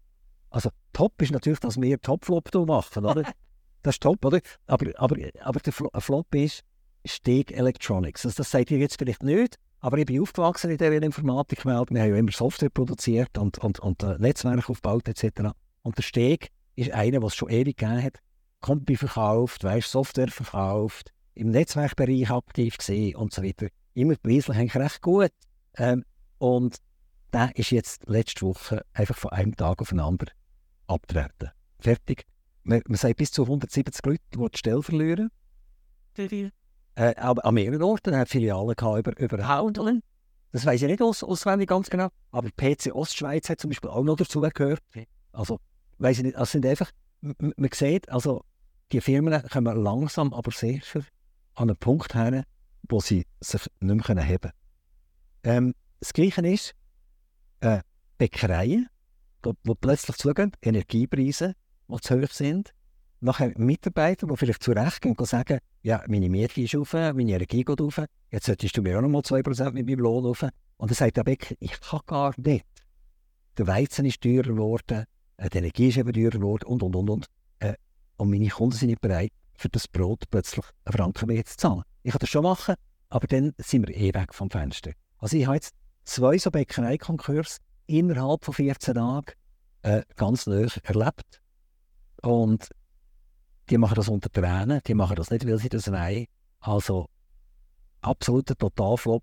[0.51, 3.25] Also, top ist natürlich, dass wir Top-Flop machen, oder?
[3.85, 4.39] Das ist top, oder?
[4.69, 6.63] Aber, aber, aber der Flop ist
[7.05, 8.25] Steg Electronics.
[8.25, 11.91] Also, das sagt ihr jetzt vielleicht nicht, aber ich bin aufgewachsen in dieser Informatikwelt.
[11.91, 15.51] Wir haben ja immer Software produziert und, und, und äh, Netzwerke aufgebaut etc.
[15.83, 18.19] Und der Steg ist einer, was schon ewig gegeben hat.
[18.61, 23.69] Kompi verkauft, weißt, Software verkauft, im Netzwerkbereich aktiv gesehen und so weiter.
[23.95, 25.33] Immer bewiesen, eigentlich recht gut.
[25.77, 26.05] Ähm,
[26.39, 26.77] und
[27.33, 30.31] der ist jetzt letzte Woche einfach von einem Tag auf den anderen
[30.87, 31.51] abtreten.
[31.79, 32.25] Fertig.
[32.63, 35.31] Man, man sagt bis zu 170 Leute, die die Stelle verlieren.
[36.95, 38.17] Äh, aber an mehreren Orten.
[38.17, 40.03] Hat Filialen gehabt über, über Haudeln.
[40.53, 42.09] das weiß ich nicht aus, auswendig ganz genau.
[42.31, 44.83] Aber PC Ostschweiz hat zum Beispiel auch noch dazu gehört.
[45.33, 45.59] Also,
[45.99, 48.45] weiß ich nicht, also sind einfach, man sieht, also
[48.93, 51.03] die Firmen kommen langsam, aber sicher
[51.55, 52.45] an einen Punkt her,
[52.89, 54.53] wo sie sich nicht mehr heben können.
[55.45, 56.75] Ähm, das Gleiche ist
[57.61, 57.81] äh,
[58.19, 58.89] Bäckereien,
[59.43, 61.55] wo plötzlich zugehen, Energiepreise,
[61.89, 62.73] die zu hoch sind.
[63.21, 67.33] Nachher Mitarbeiter, die vielleicht zu Recht gehen und sagen, ja, meine Miete ist rauf, meine
[67.33, 70.43] Energie geht rauf, jetzt solltest du mir auch noch mal 2% mit meinem Lohn rauf.
[70.43, 72.67] Und dann sagt der Bäcker, ich kann gar nicht.
[73.57, 75.05] Der Weizen ist teurer geworden,
[75.39, 77.27] die Energie ist eben teurer geworden und, und, und, und.
[77.61, 77.75] Äh,
[78.17, 81.83] und meine Kunden sind nicht bereit, für das Brot plötzlich einen Franken mehr zu zahlen.
[82.03, 82.75] Ich kann das schon machen,
[83.09, 84.93] aber dann sind wir eh weg vom Fenster.
[85.19, 85.75] Also ich habe jetzt
[86.05, 89.33] zwei so Bäckereikonkurs innerhalb von 14 Tagen
[89.83, 91.41] äh, ganz neu erlebt.
[92.23, 92.69] Und
[93.71, 96.27] die machen das unter Tränen, die machen das nicht, weil sie das wollen.
[96.61, 97.09] Also
[98.01, 99.23] absoluter Totalflop,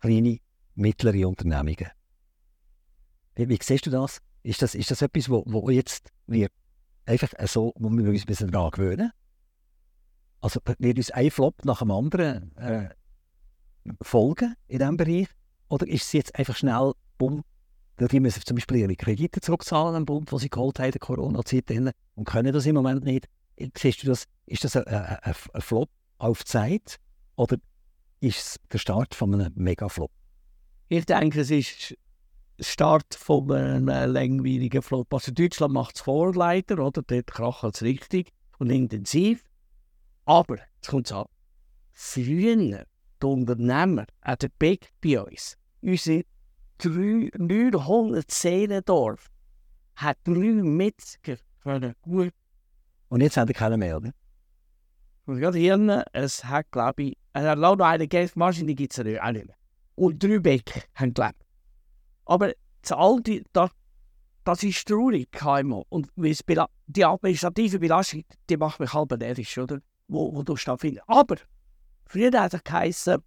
[0.00, 0.38] kleine,
[0.74, 1.90] mittlere Unternehmungen.
[3.34, 4.20] Wie, wie siehst du das?
[4.42, 6.52] Ist das, ist das etwas, wo, wo jetzt wird
[7.06, 9.12] einfach so, wo wir uns ein bisschen daran gewöhnen?
[10.40, 12.88] Also wird uns ein Flop nach dem anderen äh,
[14.02, 15.28] folgen in diesem Bereich?
[15.68, 17.44] Oder ist es jetzt einfach schnell, bumm,
[17.98, 21.00] die müssen zum Beispiel ihre Kredite zurückzahlen am Bund, die sie geholt haben in der
[21.00, 21.70] Corona-Zeit
[22.14, 23.26] und können das im Moment nicht.
[23.76, 26.96] Siehst du das, ist das ein, ein, ein Flop auf Zeit
[27.34, 27.56] oder
[28.20, 30.10] ist es der Start von einem Mega-Flop?
[30.88, 31.96] Ich denke, es ist
[32.58, 35.12] der Start von einem langweiligen Flop.
[35.12, 37.02] Also Deutschland macht es vor, leider, oder?
[37.02, 39.42] Dort kracht es richtig und intensiv.
[40.28, 41.24] Aber, jetzt kommt es an,
[41.92, 42.84] früher,
[43.22, 46.24] die Unternehmer, auch der Big bei uns, unsere
[46.76, 49.30] drei- 900 Seelendorf,
[49.96, 52.34] hat drei Metzger können gut
[53.08, 54.12] Und jetzt haben wir keine mehr, oder?
[55.24, 59.02] Und gerade hier, es hat, glaube ich, es hat auch noch eine Geldmaschine, gibt es
[59.02, 59.56] ja auch nicht mehr.
[59.94, 61.42] Und drei Bäcker haben gelebt.
[62.26, 62.52] Aber
[62.82, 63.70] das alte, das,
[64.44, 65.86] das ist traurig, KMO.
[65.88, 66.42] Und es
[66.86, 69.80] die administrative Belastung, die macht mich halb närrisch, oder?
[70.08, 71.02] Wo, wo du stattfindet.
[71.06, 71.36] Aber
[72.06, 73.22] früher hat es geheißen,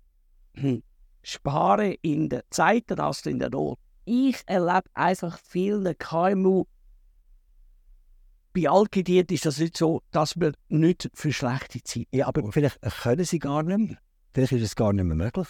[0.56, 0.84] hm,
[1.24, 3.80] spare in den Zeiten als in der Not.
[4.06, 6.66] Ich erlebe einfach viele KMU,
[8.54, 12.80] bei Allgediert ist das nicht so, dass wir nicht für schlechte Zeit Ja, aber vielleicht
[13.02, 13.98] können sie gar nicht mehr.
[14.34, 15.48] Vielleicht ist es gar nicht mehr möglich.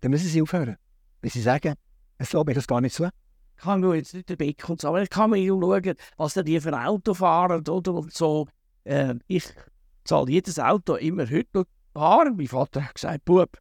[0.00, 0.76] Dann müssen sie aufhören.
[1.22, 1.74] Weil sie sagen,
[2.18, 3.08] es lässt mir das gar nicht zu.
[3.56, 6.60] kann nur jetzt nicht den Weg und so, aber ich kann mir schauen, was die
[6.60, 8.48] für ein Auto fahren oder und so.
[8.84, 9.44] Äh, ich
[10.06, 12.26] zahle jedes Auto immer heute noch bar.
[12.34, 13.58] Mein Vater hat gesagt, Bub,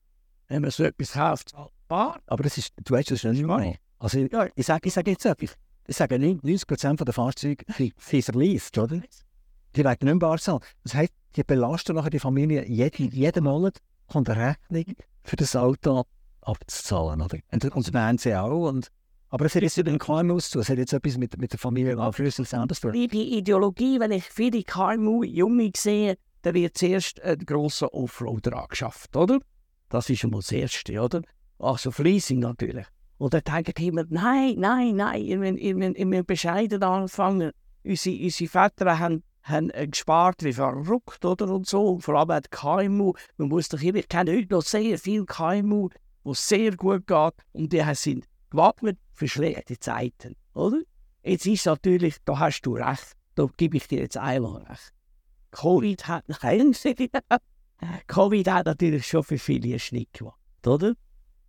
[0.47, 2.19] wenn man so etwas kauft, zahlt bar.
[2.27, 3.75] Aber das ist, du weißt, das ist nicht normal.
[3.99, 4.47] Also ich, Ja.
[4.55, 5.55] ich sage ich sag jetzt etwas.
[5.87, 7.63] Ich sage, 90% der Fahrzeuge
[7.99, 9.01] sind erleast, oder?
[9.75, 10.61] Die werden nicht bar zahlen.
[10.83, 13.77] Das heisst, die belasten nachher die Familie jeden, jeden Monat
[14.07, 16.03] kommt eine Rechnung für das Auto
[16.41, 17.37] abzuzahlen, oder?
[17.51, 18.69] Und, und das werden sie auch.
[18.69, 18.89] Und,
[19.29, 21.59] aber es hat jetzt mit den KMUs zu, es hat jetzt etwas mit, mit der
[21.59, 22.93] Familie Anflüssen selber zu tun.
[22.93, 29.15] Liebe Ideologie, wenn ich viele KMU Junge sehe, dann wird zuerst ein grosser Offroader angeschafft,
[29.15, 29.39] oder?
[29.89, 31.21] Das ist schon mal das Erste, oder?
[31.57, 32.85] Also Fleasing natürlich.
[33.17, 37.51] Und dann die immer, nein, nein, nein, ihr müsst, ihr müsst, ihr müsst bescheiden anfangen.
[37.83, 41.49] Unsere, unsere Väter haben, haben äh, gespart wie verrückt, oder?
[41.49, 41.93] Und so.
[41.93, 43.13] Und vor allem die KMU.
[43.37, 45.89] Man muss doch immer, ich kenne heute noch sehr viele KMU,
[46.23, 50.81] wo es sehr gut geht und die sind gewappnet für schlechte Zeiten, oder?
[51.23, 54.94] Jetzt ist natürlich, da hast du recht, da gebe ich dir jetzt einmal recht.
[55.55, 56.75] Covid hat, nein,
[58.07, 60.93] Covid hat natürlich schon für viele einen Schnitt gemacht, oder?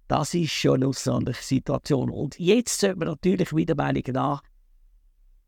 [0.09, 2.11] Das ist schon eine außerordentliche Situation.
[2.11, 4.43] Und jetzt sollte man natürlich wieder Meinung nach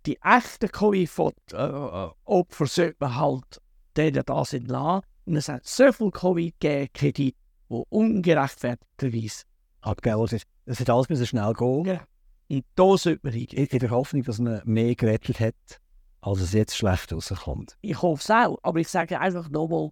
[0.07, 3.61] die echten Covid-Opfer sollte man halt
[3.97, 5.03] denen das entlassen.
[5.27, 7.37] Und es hat so viel Covid gegeben, Kredit,
[7.69, 9.45] die ungerechtfertigterweise
[9.83, 10.33] abgebaut
[10.65, 11.85] Es hat alles müssen schnell gehen.
[11.85, 12.01] Ja.
[12.49, 13.67] Und da sollte man hingehen.
[13.67, 15.81] In der Hoffnung, dass man mehr gerettet hat,
[16.21, 17.77] als es jetzt schlecht rauskommt.
[17.81, 18.59] Ich hoffe es auch.
[18.62, 19.91] Aber ich sage einfach nochmal,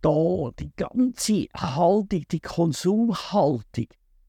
[0.00, 3.86] da die ganze Haltung, die Konsumhaltung,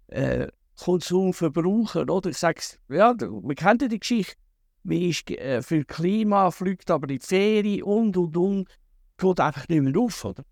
[0.07, 0.47] äh,
[0.79, 2.29] Konsumverbraucher, oder?
[2.29, 4.35] Ich sage ja, wir kennen die Geschichte.
[4.83, 8.69] Man ist äh, für Klima, fliegt aber in die Ferien und und und.
[9.17, 10.43] Geht einfach nicht mehr auf, oder?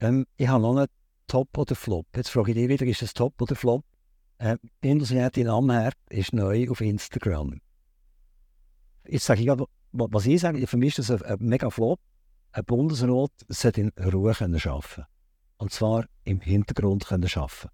[0.00, 0.88] Ähm, ich habe noch einen
[1.26, 2.06] Top oder Flop.
[2.16, 3.84] Jetzt frage ich dich wieder, ist es Top oder Flop?
[4.38, 7.60] Äh, Bundesrätin Amherd ist neu auf Instagram.
[9.06, 12.00] Jetzt sage ich gerade, was ich sage, für mich ist das ein, ein mega Flop.
[12.52, 15.06] Ein Bundesrat sollte in Ruhe können arbeiten
[15.56, 17.68] Und zwar im Hintergrund können arbeiten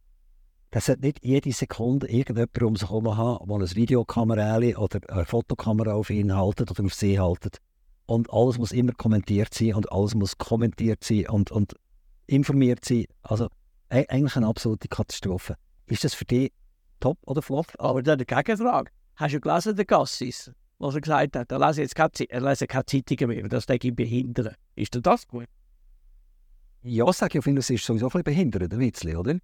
[0.70, 5.24] Das sollte nicht jede Sekunde irgendjemand um sich herum haben, der eine Videokamera oder eine
[5.24, 7.58] Fotokamera auf ihn haltet oder auf sie haltet.
[8.06, 11.74] Und alles muss immer kommentiert sein und alles muss kommentiert sein und, und
[12.26, 13.04] informiert sein.
[13.22, 13.48] Also
[13.90, 15.56] eigentlich eine absolute Katastrophe.
[15.86, 16.52] Ist das für dich
[17.00, 17.66] top oder flop?
[17.78, 18.90] Aber dann eine Gegenfrage.
[19.16, 20.52] Hast du gelesen, der Gassis?
[20.78, 23.88] Was er gesagt hat, er lese jetzt keine, er lese keine Zeitungen mehr, das denke
[23.88, 24.54] ich behindern.
[24.74, 25.46] Ist denn das gut?
[26.82, 29.38] Ja, sage ich auf jeden Fall, ist sowieso ein bisschen behindert, ein Witzli, oder?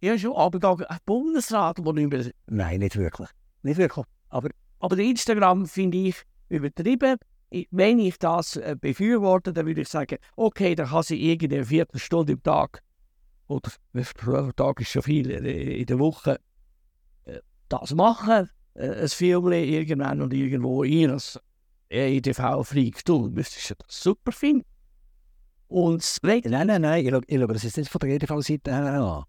[0.00, 2.30] Ja, schon, aber da ein Bundesrat, der nicht mehr...
[2.46, 3.28] Nein, nicht wirklich.
[3.62, 4.04] Nicht wirklich.
[4.28, 6.16] Aber, aber Instagram finde ich
[6.48, 7.16] übertrieben.
[7.70, 12.34] Wenn ich das äh, befürworte, dann würde ich sagen, okay, dann kann sie irgendeine Viertelstunde
[12.34, 12.82] im Tag,
[13.46, 16.40] oder der Tag ist schon viel, äh, in der Woche,
[17.24, 24.32] äh, das machen äh, ein Film irgendwann und irgendwo EDV fliegt, du müsstest das super
[24.32, 24.66] finden.
[25.68, 29.24] Und nein, nein, nein, ich, ich glaube, das ist nicht von der EDV-Seite her an.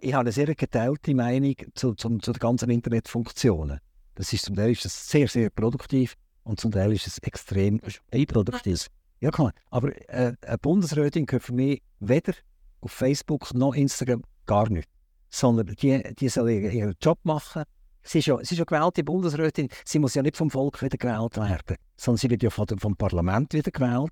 [0.00, 3.78] Ich habe eine sehr geteilte Meinung zu, zu, zu den ganzen Internetfunktionen.
[4.14, 7.80] Das ist, zum Teil ist das sehr, sehr produktiv und zum Teil ist es extrem
[8.26, 8.88] produktiv.
[9.20, 9.52] Ja, klar.
[9.70, 12.32] Aber äh, eine Bundesrätin gehört für mich weder
[12.80, 14.88] auf Facebook noch Instagram gar nicht.
[15.30, 17.64] Sondern die, die soll ihren Job machen
[18.02, 19.68] Sie ist, ja, sie ist ja gewählte Bundesrätin.
[19.84, 22.96] Sie muss ja nicht vom Volk wieder gewählt werden, sondern sie wird ja vom, vom
[22.96, 24.10] Parlament wieder gewählt.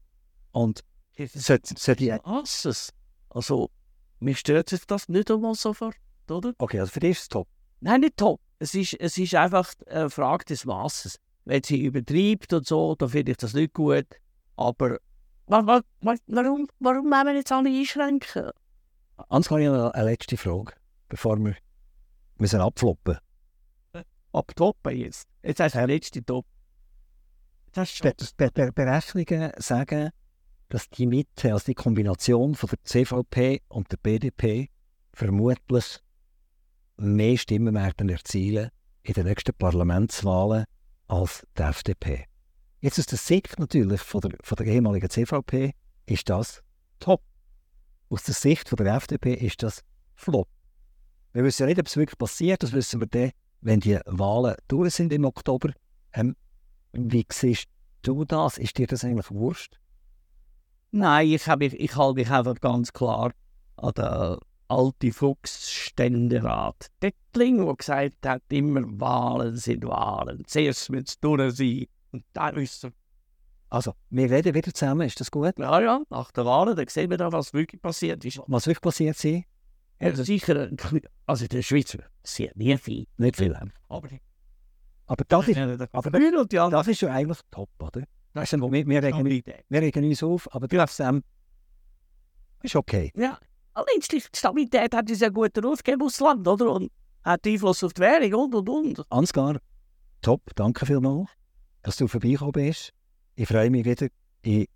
[0.53, 0.83] Und
[1.35, 2.11] sollte, sollte die...
[2.25, 2.93] Was?
[3.31, 3.71] Also,
[4.21, 5.97] mir stört sich das nicht einmal sofort,
[6.31, 6.53] oder?
[6.59, 7.49] Okay, also für dich ist es top.
[7.81, 8.41] Nein, nicht top.
[8.59, 11.19] Es ist, es ist einfach eine Frage des Maßes.
[11.45, 14.07] Wenn sie übertreibt und so, dann finde ich das nicht gut.
[14.57, 14.99] Aber
[15.47, 18.51] warum, warum, warum wollen wir jetzt alle einschränken?
[19.29, 20.73] Ans, habe ich noch eine letzte Frage,
[21.09, 21.55] bevor wir
[22.39, 23.19] müssen abfloppen
[24.37, 25.27] abtoppen jetzt.
[25.43, 26.47] Jetzt hast du den letzten Top.
[27.73, 27.85] Be
[28.37, 30.11] Be Be Berechnungen sagen,
[30.69, 34.71] dass die Mitte, also die Kombination von der CVP und der BDP,
[35.13, 36.01] vermutlich
[36.97, 38.71] mehr Stimmen werden erzielen
[39.03, 40.65] in den nächsten Parlamentswahlen
[41.09, 42.25] als die FDP.
[42.81, 45.73] Jetzt aus der Sicht natürlich von der, von der ehemaligen CVP
[46.07, 46.63] ist das
[46.99, 47.23] top.
[48.09, 49.83] Aus der Sicht von der FDP ist das
[50.15, 50.49] flop.
[51.33, 53.33] Wir wissen ja nicht, ob es wirklich passiert, das wissen wir dann
[53.67, 55.73] wenn die Wahlen durch sind im Oktober.
[56.13, 56.37] Ähm,
[56.93, 57.67] wie siehst
[58.03, 58.59] du das?
[58.59, 59.79] Ist dir das eigentlich wurscht?
[60.93, 63.33] Nein, ich, habe, ich, ich halte mich einfach ganz klar
[63.77, 64.39] an den
[64.69, 70.45] alten Fuchsständerat Dettling, der gesagt hat, immer Wahlen sind Wahlen.
[70.47, 72.95] Zuerst müssen es durch sein und dann müssen
[73.69, 75.59] also, wir reden wieder zusammen, ist das gut?
[75.59, 78.41] Ja, ja, nach der Wahl, dann sehen wir dann, was wirklich passiert ist.
[78.47, 79.45] Was wirklich passiert ist?
[79.99, 80.71] Also sicher,
[81.27, 83.07] also der Schweiz sehr viel.
[83.17, 83.55] Nicht viel.
[83.89, 84.09] Aber,
[85.07, 88.03] aber das ist, aber das, das ist ja eigentlich top, oder?
[88.35, 91.23] Das ist, wir, wir, regen, wir regen uns auf, aber trotzdem
[92.63, 93.11] ist okay.
[93.17, 93.39] Ja,
[93.95, 96.73] letztlich die Stabilität hat uns ja gut Ruf gegeben aus Land, oder?
[96.73, 96.91] Und
[97.25, 99.11] hat Einfluss auf die Währung und und und.
[99.11, 99.59] Ansgar,
[100.21, 101.31] top, danke vielmals,
[101.83, 102.93] dass du vorbeigekommen bist.
[103.35, 104.09] Ich freue mich wieder
[104.43, 104.67] in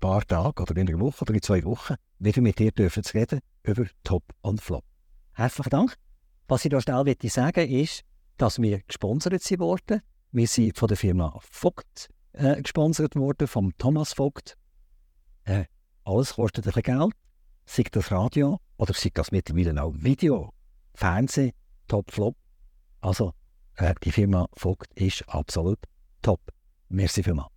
[0.00, 3.40] paar Tagen oder in einer Woche oder in zwei Wochen wieder mit dir zu reden
[3.62, 4.84] über Top und Flop.
[5.32, 5.96] Herzlichen Dank.
[6.48, 8.02] Was ich da schnell möchte sagen ist,
[8.36, 9.60] dass wir gesponsert sind.
[10.32, 14.56] Wir sind von der Firma Vogt äh, gesponsert worden, vom Thomas Vogt.
[15.44, 15.64] Äh,
[16.04, 17.14] alles kostet ein bisschen Geld.
[17.66, 20.52] Sei das Radio oder sei das mittlerweile auch Video,
[20.94, 21.52] Fernsehen,
[21.88, 22.36] Top, Flop.
[23.00, 23.32] Also,
[23.76, 25.78] äh, die Firma Vogt ist absolut
[26.22, 26.40] top.
[26.88, 27.50] Merci vielmals.